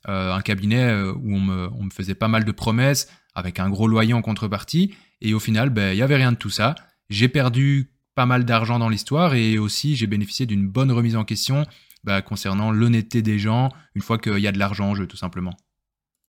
un 0.06 0.42
cabinet 0.42 0.94
où 0.94 1.36
on 1.36 1.42
me, 1.42 1.70
on 1.74 1.84
me, 1.84 1.90
faisait 1.90 2.16
pas 2.16 2.30
mal 2.30 2.46
de 2.46 2.52
promesses 2.54 3.10
avec 3.34 3.60
un 3.60 3.70
gros 3.70 3.88
loyer 3.88 4.14
en 4.14 4.22
contrepartie. 4.22 4.96
Et 5.20 5.34
au 5.34 5.40
final, 5.40 5.70
ben, 5.70 5.92
il 5.92 5.98
n'y 5.98 6.02
avait 6.02 6.16
rien 6.16 6.32
de 6.32 6.38
tout 6.38 6.50
ça. 6.50 6.76
J'ai 7.10 7.28
perdu 7.28 7.92
pas 8.16 8.26
mal 8.26 8.46
d'argent 8.46 8.80
dans 8.80 8.90
l'histoire 8.90 9.36
et 9.36 9.58
aussi 9.60 9.96
j'ai 9.96 10.08
bénéficié 10.08 10.46
d'une 10.46 10.68
bonne 10.68 10.92
remise 10.92 11.18
en 11.18 11.26
question 11.26 11.66
bah, 12.04 12.22
concernant 12.22 12.72
l'honnêteté 12.72 13.22
des 13.22 13.38
gens 13.38 13.70
une 13.94 14.02
fois 14.02 14.18
qu'il 14.18 14.40
y 14.40 14.48
a 14.48 14.52
de 14.52 14.58
l'argent 14.58 14.90
en 14.90 14.96
jeu 14.96 15.06
tout 15.06 15.18
simplement. 15.18 15.54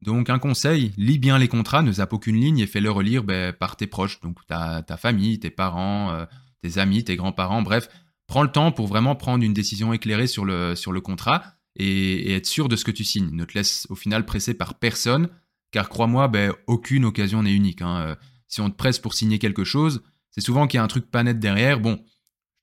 Donc 0.01 0.29
un 0.31 0.39
conseil, 0.39 0.93
lis 0.97 1.19
bien 1.19 1.39
les 1.39 1.49
contrats, 1.49 1.83
ne 1.83 1.93
zappe 1.93 2.13
aucune 2.13 2.37
ligne 2.37 2.59
et 2.59 2.67
fais-le 2.67 2.91
relire 2.91 3.23
bah, 3.23 3.53
par 3.53 3.77
tes 3.77 3.87
proches, 3.87 4.21
donc 4.21 4.39
ta, 4.47 4.83
ta 4.83 4.97
famille, 4.97 5.39
tes 5.39 5.51
parents, 5.51 6.11
euh, 6.13 6.27
tes 6.63 6.79
amis, 6.79 7.05
tes 7.05 7.17
grands-parents, 7.17 7.63
bref, 7.63 7.89
prends 8.27 8.43
le 8.43 8.51
temps 8.51 8.73
pour 8.73 8.87
vraiment 8.87 9.17
prendre 9.17 9.45
une 9.45 9.55
décision 9.55 9.93
éclairée 9.93 10.27
sur 10.27 10.45
le, 10.45 10.75
sur 10.75 10.93
le 10.93 11.01
contrat 11.01 11.45
et, 11.77 12.35
être 12.35 12.47
sûr 12.47 12.69
de 12.69 12.77
ce 12.77 12.85
que 12.85 12.91
tu 12.91 13.05
signes. 13.05 13.31
Ne 13.33 13.45
te 13.45 13.55
laisse 13.55 13.87
au 13.91 13.95
final 13.95 14.25
presser 14.25 14.55
par 14.55 14.75
personne, 14.75 15.29
car 15.71 15.89
crois-moi, 15.89 16.29
bah, 16.29 16.55
aucune 16.67 17.05
occasion 17.05 17.43
n'est 17.43 17.55
unique. 17.55 17.83
Hein. 17.83 17.97
Euh, 18.01 18.15
si 18.49 18.61
on 18.61 18.71
te 18.71 18.77
presse 18.77 18.99
pour 18.99 19.15
signer 19.15 19.39
quelque 19.39 19.65
chose, 19.65 20.03
c'est 20.31 20.41
souvent 20.41 20.67
qu'il 20.67 20.79
y 20.79 20.81
a 20.81 20.85
un 20.85 20.89
truc 20.89 21.11
pas 21.11 21.23
net 21.23 21.39
derrière. 21.39 21.81
Bon, 21.81 22.03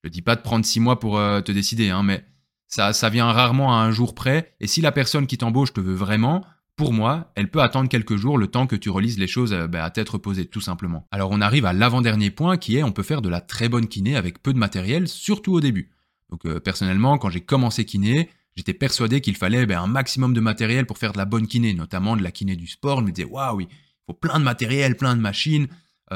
je 0.04 0.10
te 0.10 0.14
dis 0.14 0.22
pas 0.22 0.36
de 0.36 0.42
prendre 0.42 0.66
six 0.66 0.80
mois 0.80 1.00
pour 1.00 1.18
euh, 1.18 1.42
te 1.42 1.52
décider, 1.52 1.90
hein, 1.90 2.04
mais 2.04 2.26
ça, 2.68 2.94
ça 2.94 3.10
vient 3.10 3.32
rarement 3.32 3.78
à 3.78 3.84
un 3.84 3.92
jour 3.92 4.16
près. 4.16 4.56
Et 4.60 4.68
si 4.68 4.82
la 4.82 4.92
personne 4.92 5.28
qui 5.28 5.38
t'embauche 5.38 5.74
te 5.74 5.82
veut 5.82 5.94
vraiment, 5.94 6.46
pour 6.82 6.94
moi, 6.94 7.32
elle 7.36 7.48
peut 7.48 7.62
attendre 7.62 7.88
quelques 7.90 8.16
jours 8.16 8.40
le 8.40 8.48
temps 8.48 8.66
que 8.66 8.76
tu 8.76 8.90
relises 8.90 9.20
les 9.20 9.28
choses 9.28 9.54
euh, 9.54 9.68
bah, 9.68 9.84
à 9.84 9.92
tête 9.92 10.10
reposée, 10.10 10.48
tout 10.48 10.62
simplement. 10.62 11.08
Alors 11.12 11.30
on 11.30 11.40
arrive 11.40 11.68
à 11.68 11.74
l'avant-dernier 11.74 12.32
point 12.32 12.58
qui 12.58 12.76
est 12.76 12.82
on 12.82 12.92
peut 12.92 13.04
faire 13.04 13.22
de 13.22 13.30
la 13.30 13.40
très 13.40 13.70
bonne 13.70 13.86
kiné 13.86 14.16
avec 14.16 14.42
peu 14.42 14.52
de 14.52 14.58
matériel, 14.58 15.08
surtout 15.08 15.54
au 15.54 15.62
début. 15.62 15.92
Donc 16.32 16.44
euh, 16.48 16.60
personnellement, 16.60 17.20
quand 17.20 17.30
j'ai 17.30 17.42
commencé 17.42 17.86
kiné, 17.86 18.32
j'étais 18.56 18.74
persuadé 18.74 19.22
qu'il 19.22 19.36
fallait 19.36 19.68
bah, 19.68 19.80
un 19.80 19.86
maximum 19.86 20.34
de 20.34 20.40
matériel 20.40 20.88
pour 20.88 20.98
faire 20.98 21.14
de 21.14 21.20
la 21.20 21.26
bonne 21.26 21.46
kiné, 21.46 21.76
notamment 21.76 22.18
de 22.18 22.24
la 22.24 22.32
kiné 22.32 22.56
du 22.56 22.66
sport. 22.66 23.02
Je 23.02 23.06
me 23.06 23.12
disais, 23.12 23.28
waouh, 23.28 23.62
il 23.62 23.68
faut 24.08 24.16
plein 24.16 24.40
de 24.40 24.44
matériel, 24.44 24.98
plein 24.98 25.16
de 25.16 25.22
machines, 25.22 25.68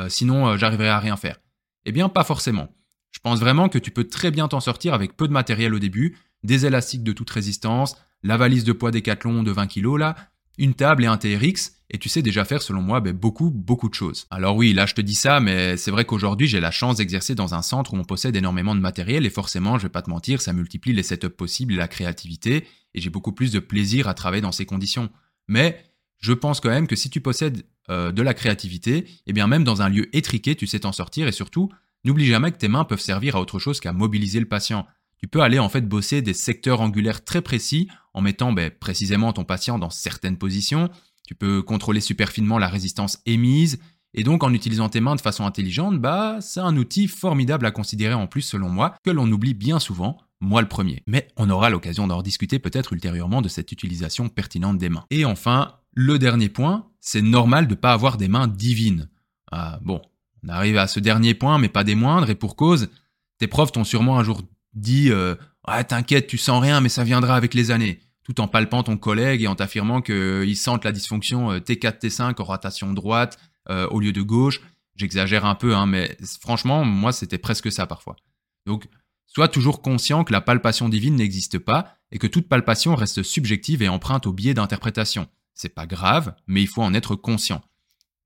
sinon 0.07 0.57
j'arriverai 0.57 0.89
à 0.89 0.97
rien 0.97 1.15
faire. 1.15 1.37
Eh 1.85 1.91
bien, 1.91 2.09
pas 2.09 2.23
forcément. 2.23 2.69
Je 3.11 3.19
pense 3.19 3.39
vraiment 3.39 3.69
que 3.69 3.77
tu 3.77 3.91
peux 3.91 4.05
très 4.05 4.31
bien 4.31 4.47
t'en 4.47 4.61
sortir 4.61 4.95
avec 4.95 5.15
peu 5.15 5.27
de 5.27 5.33
matériel 5.33 5.75
au 5.75 5.79
début, 5.79 6.17
des 6.43 6.65
élastiques 6.65 7.03
de 7.03 7.13
toute 7.13 7.29
résistance, 7.29 7.95
la 8.23 8.37
valise 8.37 8.63
de 8.63 8.73
poids 8.73 8.89
Decathlon 8.89 9.43
de 9.43 9.51
20 9.51 9.67
kg 9.67 9.97
là, 9.97 10.15
une 10.57 10.73
table 10.73 11.03
et 11.03 11.07
un 11.07 11.17
TRX, 11.17 11.73
et 11.89 11.97
tu 11.97 12.09
sais 12.09 12.21
déjà 12.21 12.45
faire 12.45 12.61
selon 12.61 12.81
moi 12.81 12.99
ben, 12.99 13.13
beaucoup, 13.13 13.51
beaucoup 13.51 13.89
de 13.89 13.93
choses. 13.93 14.25
Alors 14.31 14.55
oui, 14.55 14.73
là 14.73 14.85
je 14.85 14.93
te 14.93 15.01
dis 15.01 15.15
ça, 15.15 15.39
mais 15.39 15.77
c'est 15.77 15.91
vrai 15.91 16.05
qu'aujourd'hui 16.05 16.47
j'ai 16.47 16.59
la 16.59 16.71
chance 16.71 16.97
d'exercer 16.97 17.35
dans 17.35 17.53
un 17.53 17.61
centre 17.61 17.93
où 17.93 17.97
on 17.97 18.03
possède 18.03 18.35
énormément 18.35 18.75
de 18.75 18.81
matériel, 18.81 19.25
et 19.25 19.29
forcément, 19.29 19.77
je 19.77 19.83
vais 19.83 19.89
pas 19.89 20.01
te 20.01 20.09
mentir, 20.09 20.41
ça 20.41 20.53
multiplie 20.53 20.93
les 20.93 21.03
setups 21.03 21.29
possibles 21.29 21.73
et 21.73 21.77
la 21.77 21.87
créativité, 21.87 22.65
et 22.93 23.01
j'ai 23.01 23.09
beaucoup 23.09 23.33
plus 23.33 23.51
de 23.51 23.59
plaisir 23.59 24.07
à 24.07 24.13
travailler 24.13 24.41
dans 24.41 24.51
ces 24.51 24.65
conditions. 24.65 25.09
Mais 25.47 25.85
je 26.19 26.33
pense 26.33 26.59
quand 26.59 26.69
même 26.69 26.87
que 26.87 26.95
si 26.95 27.09
tu 27.09 27.21
possèdes 27.21 27.63
euh, 27.89 28.11
de 28.11 28.21
la 28.21 28.33
créativité, 28.33 29.05
et 29.27 29.33
bien 29.33 29.47
même 29.47 29.63
dans 29.63 29.81
un 29.81 29.89
lieu 29.89 30.15
étriqué, 30.15 30.55
tu 30.55 30.65
sais 30.65 30.79
t'en 30.79 30.91
sortir 30.91 31.27
et 31.27 31.31
surtout, 31.31 31.69
n'oublie 32.03 32.25
jamais 32.25 32.51
que 32.51 32.57
tes 32.57 32.67
mains 32.67 32.83
peuvent 32.83 32.99
servir 32.99 33.35
à 33.35 33.41
autre 33.41 33.59
chose 33.59 33.79
qu'à 33.79 33.93
mobiliser 33.93 34.39
le 34.39 34.47
patient. 34.47 34.87
Tu 35.25 35.29
peux 35.29 35.41
aller 35.41 35.57
en 35.57 35.69
fait 35.69 35.89
bosser 35.89 36.21
des 36.21 36.35
secteurs 36.35 36.81
angulaires 36.81 37.25
très 37.25 37.41
précis 37.41 37.87
en 38.13 38.21
mettant 38.21 38.53
ben, 38.53 38.69
précisément 38.69 39.33
ton 39.33 39.43
patient 39.43 39.79
dans 39.79 39.89
certaines 39.89 40.37
positions. 40.37 40.91
Tu 41.27 41.33
peux 41.33 41.63
contrôler 41.63 41.99
super 41.99 42.29
finement 42.29 42.59
la 42.59 42.67
résistance 42.67 43.17
émise. 43.25 43.79
Et 44.13 44.23
donc 44.23 44.43
en 44.43 44.53
utilisant 44.53 44.87
tes 44.87 45.01
mains 45.01 45.15
de 45.15 45.21
façon 45.21 45.43
intelligente, 45.43 45.99
bah 45.99 46.37
c'est 46.41 46.59
un 46.59 46.77
outil 46.77 47.07
formidable 47.07 47.65
à 47.65 47.71
considérer 47.71 48.13
en 48.13 48.27
plus 48.27 48.43
selon 48.43 48.69
moi, 48.69 48.93
que 49.03 49.09
l'on 49.09 49.31
oublie 49.31 49.55
bien 49.55 49.79
souvent, 49.79 50.19
moi 50.41 50.61
le 50.61 50.67
premier. 50.67 51.01
Mais 51.07 51.27
on 51.37 51.49
aura 51.49 51.71
l'occasion 51.71 52.05
d'en 52.05 52.21
discuter 52.21 52.59
peut-être 52.59 52.93
ultérieurement 52.93 53.41
de 53.41 53.49
cette 53.49 53.71
utilisation 53.71 54.29
pertinente 54.29 54.77
des 54.77 54.89
mains. 54.89 55.05
Et 55.09 55.25
enfin, 55.25 55.73
le 55.95 56.19
dernier 56.19 56.49
point, 56.49 56.87
c'est 57.01 57.23
normal 57.23 57.65
de 57.65 57.73
ne 57.73 57.79
pas 57.79 57.93
avoir 57.93 58.17
des 58.17 58.27
mains 58.27 58.47
divines. 58.47 59.09
Ah, 59.51 59.79
bon, 59.81 60.03
on 60.43 60.49
arrive 60.49 60.77
à 60.77 60.85
ce 60.85 60.99
dernier 60.99 61.33
point, 61.33 61.57
mais 61.57 61.69
pas 61.69 61.83
des 61.83 61.95
moindres, 61.95 62.29
et 62.29 62.35
pour 62.35 62.55
cause, 62.55 62.89
tes 63.39 63.47
profs 63.47 63.71
t'ont 63.71 63.83
sûrement 63.83 64.19
un 64.19 64.23
jour 64.23 64.43
dit 64.75 65.09
euh, 65.11 65.35
Ah, 65.63 65.83
t'inquiète, 65.83 66.27
tu 66.27 66.37
sens 66.37 66.61
rien, 66.61 66.81
mais 66.81 66.89
ça 66.89 67.03
viendra 67.03 67.35
avec 67.35 67.53
les 67.53 67.71
années, 67.71 68.01
tout 68.23 68.39
en 68.41 68.47
palpant 68.47 68.83
ton 68.83 68.97
collègue 68.97 69.41
et 69.41 69.47
en 69.47 69.55
t'affirmant 69.55 70.01
qu'ils 70.01 70.57
sentent 70.57 70.85
la 70.85 70.91
dysfonction 70.91 71.57
T4, 71.57 71.85
euh, 71.85 71.91
T5 71.91 72.41
en 72.41 72.43
rotation 72.43 72.93
droite 72.93 73.39
euh, 73.69 73.87
au 73.87 73.99
lieu 73.99 74.11
de 74.11 74.21
gauche. 74.21 74.61
J'exagère 74.95 75.45
un 75.45 75.55
peu, 75.55 75.75
hein, 75.75 75.87
mais 75.87 76.17
franchement, 76.39 76.85
moi, 76.85 77.11
c'était 77.11 77.37
presque 77.37 77.71
ça 77.71 77.87
parfois. 77.87 78.15
Donc, 78.65 78.87
sois 79.25 79.47
toujours 79.47 79.81
conscient 79.81 80.23
que 80.23 80.31
la 80.31 80.41
palpation 80.41 80.87
divine 80.87 81.15
n'existe 81.15 81.59
pas 81.59 81.97
et 82.11 82.17
que 82.17 82.27
toute 82.27 82.47
palpation 82.47 82.95
reste 82.95 83.23
subjective 83.23 83.81
et 83.81 83.89
empreinte 83.89 84.25
au 84.25 84.31
biais 84.31 84.53
d'interprétation. 84.53 85.27
C'est 85.53 85.73
pas 85.73 85.85
grave, 85.85 86.35
mais 86.47 86.61
il 86.61 86.67
faut 86.67 86.83
en 86.83 86.93
être 86.93 87.15
conscient. 87.15 87.61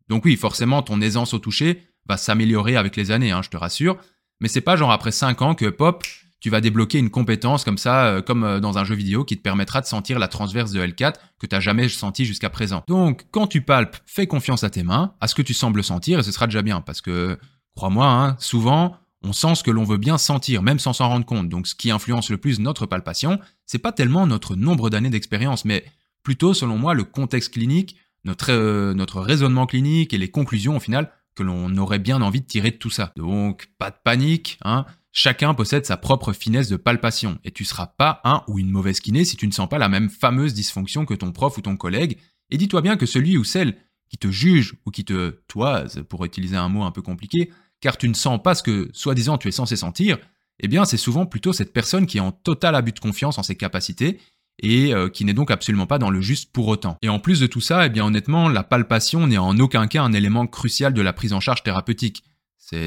Donc 0.07 0.25
oui, 0.25 0.35
forcément, 0.35 0.81
ton 0.81 1.01
aisance 1.01 1.33
au 1.33 1.39
toucher 1.39 1.83
va 2.07 2.17
s'améliorer 2.17 2.75
avec 2.75 2.95
les 2.95 3.11
années, 3.11 3.31
hein, 3.31 3.41
je 3.43 3.49
te 3.49 3.57
rassure. 3.57 3.97
Mais 4.41 4.47
c'est 4.47 4.61
pas 4.61 4.75
genre 4.75 4.91
après 4.91 5.11
5 5.11 5.41
ans 5.41 5.55
que 5.55 5.69
pop, 5.69 6.03
tu 6.39 6.49
vas 6.49 6.61
débloquer 6.61 6.99
une 6.99 7.09
compétence 7.09 7.63
comme 7.63 7.77
ça, 7.77 8.05
euh, 8.05 8.21
comme 8.21 8.43
euh, 8.43 8.59
dans 8.59 8.77
un 8.77 8.83
jeu 8.83 8.95
vidéo, 8.95 9.25
qui 9.25 9.37
te 9.37 9.41
permettra 9.41 9.81
de 9.81 9.85
sentir 9.85 10.19
la 10.19 10.27
transverse 10.27 10.71
de 10.71 10.81
L4 10.81 11.13
que 11.39 11.47
tu 11.47 11.55
n'as 11.55 11.59
jamais 11.59 11.89
senti 11.89 12.25
jusqu'à 12.25 12.49
présent. 12.49 12.83
Donc, 12.87 13.25
quand 13.31 13.47
tu 13.47 13.61
palpes, 13.61 13.97
fais 14.05 14.27
confiance 14.27 14.63
à 14.63 14.69
tes 14.69 14.83
mains, 14.83 15.13
à 15.21 15.27
ce 15.27 15.35
que 15.35 15.41
tu 15.41 15.53
sembles 15.53 15.83
sentir, 15.83 16.19
et 16.19 16.23
ce 16.23 16.31
sera 16.31 16.47
déjà 16.47 16.61
bien, 16.61 16.81
parce 16.81 17.01
que, 17.01 17.37
crois-moi, 17.75 18.07
hein, 18.07 18.35
souvent, 18.39 18.97
on 19.21 19.33
sent 19.33 19.55
ce 19.55 19.63
que 19.63 19.71
l'on 19.71 19.83
veut 19.83 19.97
bien 19.97 20.17
sentir, 20.17 20.63
même 20.63 20.79
sans 20.79 20.93
s'en 20.93 21.09
rendre 21.09 21.25
compte. 21.25 21.49
Donc, 21.49 21.67
ce 21.67 21.75
qui 21.75 21.91
influence 21.91 22.29
le 22.29 22.37
plus 22.37 22.59
notre 22.59 22.85
palpation, 22.85 23.39
c'est 23.65 23.79
pas 23.79 23.91
tellement 23.91 24.25
notre 24.25 24.55
nombre 24.55 24.89
d'années 24.89 25.09
d'expérience, 25.09 25.65
mais 25.65 25.83
plutôt, 26.23 26.53
selon 26.53 26.77
moi, 26.77 26.93
le 26.93 27.03
contexte 27.03 27.53
clinique, 27.53 27.97
notre, 28.23 28.51
euh, 28.51 28.93
notre 28.93 29.21
raisonnement 29.21 29.65
clinique 29.65 30.13
et 30.13 30.17
les 30.17 30.29
conclusions 30.29 30.77
au 30.77 30.79
final 30.79 31.11
que 31.35 31.43
l'on 31.43 31.75
aurait 31.77 31.99
bien 31.99 32.21
envie 32.21 32.41
de 32.41 32.45
tirer 32.45 32.71
de 32.71 32.77
tout 32.77 32.89
ça. 32.89 33.13
Donc, 33.15 33.69
pas 33.77 33.91
de 33.91 33.95
panique, 34.03 34.59
hein. 34.63 34.85
Chacun 35.21 35.53
possède 35.53 35.85
sa 35.85 35.97
propre 35.97 36.31
finesse 36.31 36.69
de 36.69 36.77
palpation, 36.77 37.39
et 37.43 37.51
tu 37.51 37.65
seras 37.65 37.87
pas 37.87 38.21
un 38.23 38.41
ou 38.47 38.57
une 38.57 38.69
mauvaise 38.69 39.01
kiné 39.01 39.25
si 39.25 39.35
tu 39.35 39.47
ne 39.47 39.51
sens 39.51 39.67
pas 39.67 39.77
la 39.77 39.89
même 39.89 40.09
fameuse 40.09 40.53
dysfonction 40.53 41.05
que 41.05 41.13
ton 41.13 41.33
prof 41.33 41.57
ou 41.57 41.61
ton 41.61 41.75
collègue, 41.75 42.17
et 42.51 42.57
dis-toi 42.57 42.81
bien 42.81 42.95
que 42.95 43.05
celui 43.05 43.35
ou 43.35 43.43
celle 43.43 43.75
qui 44.09 44.17
te 44.17 44.31
juge 44.31 44.75
ou 44.85 44.91
qui 44.91 45.03
te 45.03 45.41
toise, 45.49 46.05
pour 46.07 46.23
utiliser 46.23 46.55
un 46.55 46.69
mot 46.69 46.83
un 46.83 46.91
peu 46.91 47.01
compliqué, 47.01 47.51
car 47.81 47.97
tu 47.97 48.07
ne 48.07 48.13
sens 48.13 48.41
pas 48.41 48.55
ce 48.55 48.63
que, 48.63 48.89
soi-disant, 48.93 49.37
tu 49.37 49.49
es 49.49 49.51
censé 49.51 49.75
sentir, 49.75 50.19
eh 50.61 50.69
bien 50.69 50.85
c'est 50.85 50.95
souvent 50.95 51.25
plutôt 51.25 51.51
cette 51.51 51.73
personne 51.73 52.05
qui 52.05 52.19
est 52.19 52.21
en 52.21 52.31
total 52.31 52.73
abus 52.73 52.93
de 52.93 52.99
confiance 53.01 53.37
en 53.37 53.43
ses 53.43 53.55
capacités 53.55 54.21
et 54.63 54.93
euh, 54.93 55.09
qui 55.09 55.25
n'est 55.25 55.33
donc 55.33 55.51
absolument 55.51 55.85
pas 55.85 55.99
dans 55.99 56.11
le 56.11 56.21
juste 56.21 56.53
pour 56.53 56.69
autant. 56.69 56.97
Et 57.01 57.09
en 57.09 57.19
plus 57.19 57.41
de 57.41 57.47
tout 57.47 57.59
ça, 57.59 57.85
eh 57.85 57.89
bien 57.89 58.05
honnêtement, 58.05 58.47
la 58.47 58.63
palpation 58.63 59.27
n'est 59.27 59.37
en 59.37 59.59
aucun 59.59 59.87
cas 59.87 60.01
un 60.01 60.13
élément 60.13 60.47
crucial 60.47 60.93
de 60.93 61.01
la 61.01 61.11
prise 61.11 61.33
en 61.33 61.41
charge 61.41 61.61
thérapeutique. 61.61 62.23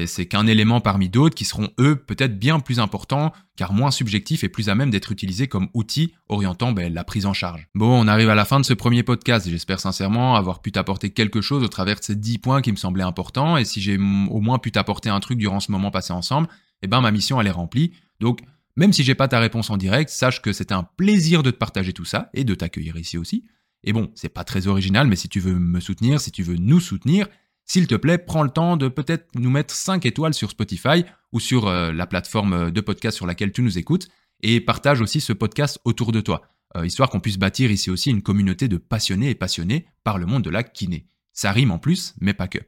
C'est 0.05 0.25
qu'un 0.27 0.47
élément 0.47 0.79
parmi 0.79 1.09
d'autres 1.09 1.35
qui 1.35 1.43
seront, 1.43 1.69
eux, 1.77 1.95
peut-être 1.95 2.39
bien 2.39 2.61
plus 2.61 2.79
importants, 2.79 3.33
car 3.57 3.73
moins 3.73 3.91
subjectifs 3.91 4.43
et 4.45 4.49
plus 4.49 4.69
à 4.69 4.75
même 4.75 4.89
d'être 4.89 5.11
utilisés 5.11 5.47
comme 5.47 5.67
outils 5.73 6.13
orientant 6.29 6.71
ben, 6.71 6.93
la 6.93 7.03
prise 7.03 7.25
en 7.25 7.33
charge. 7.33 7.67
Bon, 7.75 8.01
on 8.01 8.07
arrive 8.07 8.29
à 8.29 8.35
la 8.35 8.45
fin 8.45 8.59
de 8.61 8.65
ce 8.65 8.73
premier 8.73 9.03
podcast, 9.03 9.49
j'espère 9.49 9.81
sincèrement 9.81 10.35
avoir 10.35 10.61
pu 10.61 10.71
t'apporter 10.71 11.09
quelque 11.09 11.41
chose 11.41 11.63
au 11.63 11.67
travers 11.67 11.99
de 11.99 12.03
ces 12.03 12.15
10 12.15 12.37
points 12.37 12.61
qui 12.61 12.71
me 12.71 12.77
semblaient 12.77 13.03
importants, 13.03 13.57
et 13.57 13.65
si 13.65 13.81
j'ai 13.81 13.97
au 13.97 14.39
moins 14.39 14.57
pu 14.57 14.71
t'apporter 14.71 15.09
un 15.09 15.19
truc 15.19 15.37
durant 15.37 15.59
ce 15.59 15.71
moment 15.71 15.91
passé 15.91 16.13
ensemble, 16.13 16.47
eh 16.81 16.87
ben 16.87 17.01
ma 17.01 17.11
mission 17.11 17.41
elle 17.41 17.47
est 17.47 17.51
remplie. 17.51 17.91
Donc, 18.21 18.39
même 18.77 18.93
si 18.93 19.03
j'ai 19.03 19.15
pas 19.15 19.27
ta 19.27 19.39
réponse 19.39 19.69
en 19.69 19.77
direct, 19.77 20.09
sache 20.09 20.41
que 20.41 20.53
c'est 20.53 20.71
un 20.71 20.83
plaisir 20.83 21.43
de 21.43 21.51
te 21.51 21.57
partager 21.57 21.91
tout 21.91 22.05
ça, 22.05 22.29
et 22.33 22.45
de 22.45 22.55
t'accueillir 22.55 22.95
ici 22.95 23.17
aussi. 23.17 23.43
Et 23.83 23.91
bon, 23.91 24.11
c'est 24.15 24.29
pas 24.29 24.45
très 24.45 24.67
original, 24.67 25.07
mais 25.07 25.17
si 25.17 25.27
tu 25.27 25.41
veux 25.41 25.59
me 25.59 25.81
soutenir, 25.81 26.21
si 26.21 26.31
tu 26.31 26.41
veux 26.41 26.55
nous 26.55 26.79
soutenir, 26.79 27.27
s'il 27.65 27.87
te 27.87 27.95
plaît, 27.95 28.17
prends 28.17 28.43
le 28.43 28.49
temps 28.49 28.77
de 28.77 28.87
peut-être 28.87 29.27
nous 29.35 29.49
mettre 29.49 29.73
5 29.73 30.05
étoiles 30.05 30.33
sur 30.33 30.51
Spotify 30.51 31.05
ou 31.31 31.39
sur 31.39 31.67
euh, 31.67 31.91
la 31.91 32.05
plateforme 32.05 32.71
de 32.71 32.81
podcast 32.81 33.15
sur 33.15 33.25
laquelle 33.25 33.51
tu 33.51 33.61
nous 33.61 33.77
écoutes 33.77 34.07
et 34.41 34.59
partage 34.59 35.01
aussi 35.01 35.21
ce 35.21 35.33
podcast 35.33 35.79
autour 35.85 36.11
de 36.11 36.21
toi, 36.21 36.41
euh, 36.75 36.85
histoire 36.85 37.09
qu'on 37.09 37.19
puisse 37.19 37.37
bâtir 37.39 37.71
ici 37.71 37.89
aussi 37.89 38.09
une 38.09 38.21
communauté 38.21 38.67
de 38.67 38.77
passionnés 38.77 39.29
et 39.29 39.35
passionnés 39.35 39.87
par 40.03 40.17
le 40.17 40.25
monde 40.25 40.43
de 40.43 40.49
la 40.49 40.63
kiné. 40.63 41.07
Ça 41.31 41.51
rime 41.51 41.71
en 41.71 41.79
plus, 41.79 42.13
mais 42.19 42.33
pas 42.33 42.47
que. 42.47 42.59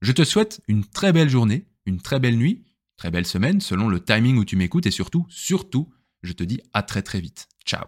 Je 0.00 0.12
te 0.12 0.24
souhaite 0.24 0.60
une 0.66 0.84
très 0.84 1.12
belle 1.12 1.28
journée, 1.28 1.66
une 1.86 2.00
très 2.00 2.18
belle 2.18 2.36
nuit, 2.36 2.64
très 2.96 3.10
belle 3.10 3.26
semaine 3.26 3.60
selon 3.60 3.88
le 3.88 4.02
timing 4.02 4.38
où 4.38 4.44
tu 4.44 4.56
m'écoutes 4.56 4.86
et 4.86 4.90
surtout, 4.90 5.26
surtout, 5.28 5.90
je 6.22 6.32
te 6.32 6.42
dis 6.42 6.60
à 6.72 6.82
très 6.82 7.02
très 7.02 7.20
vite. 7.20 7.48
Ciao 7.64 7.84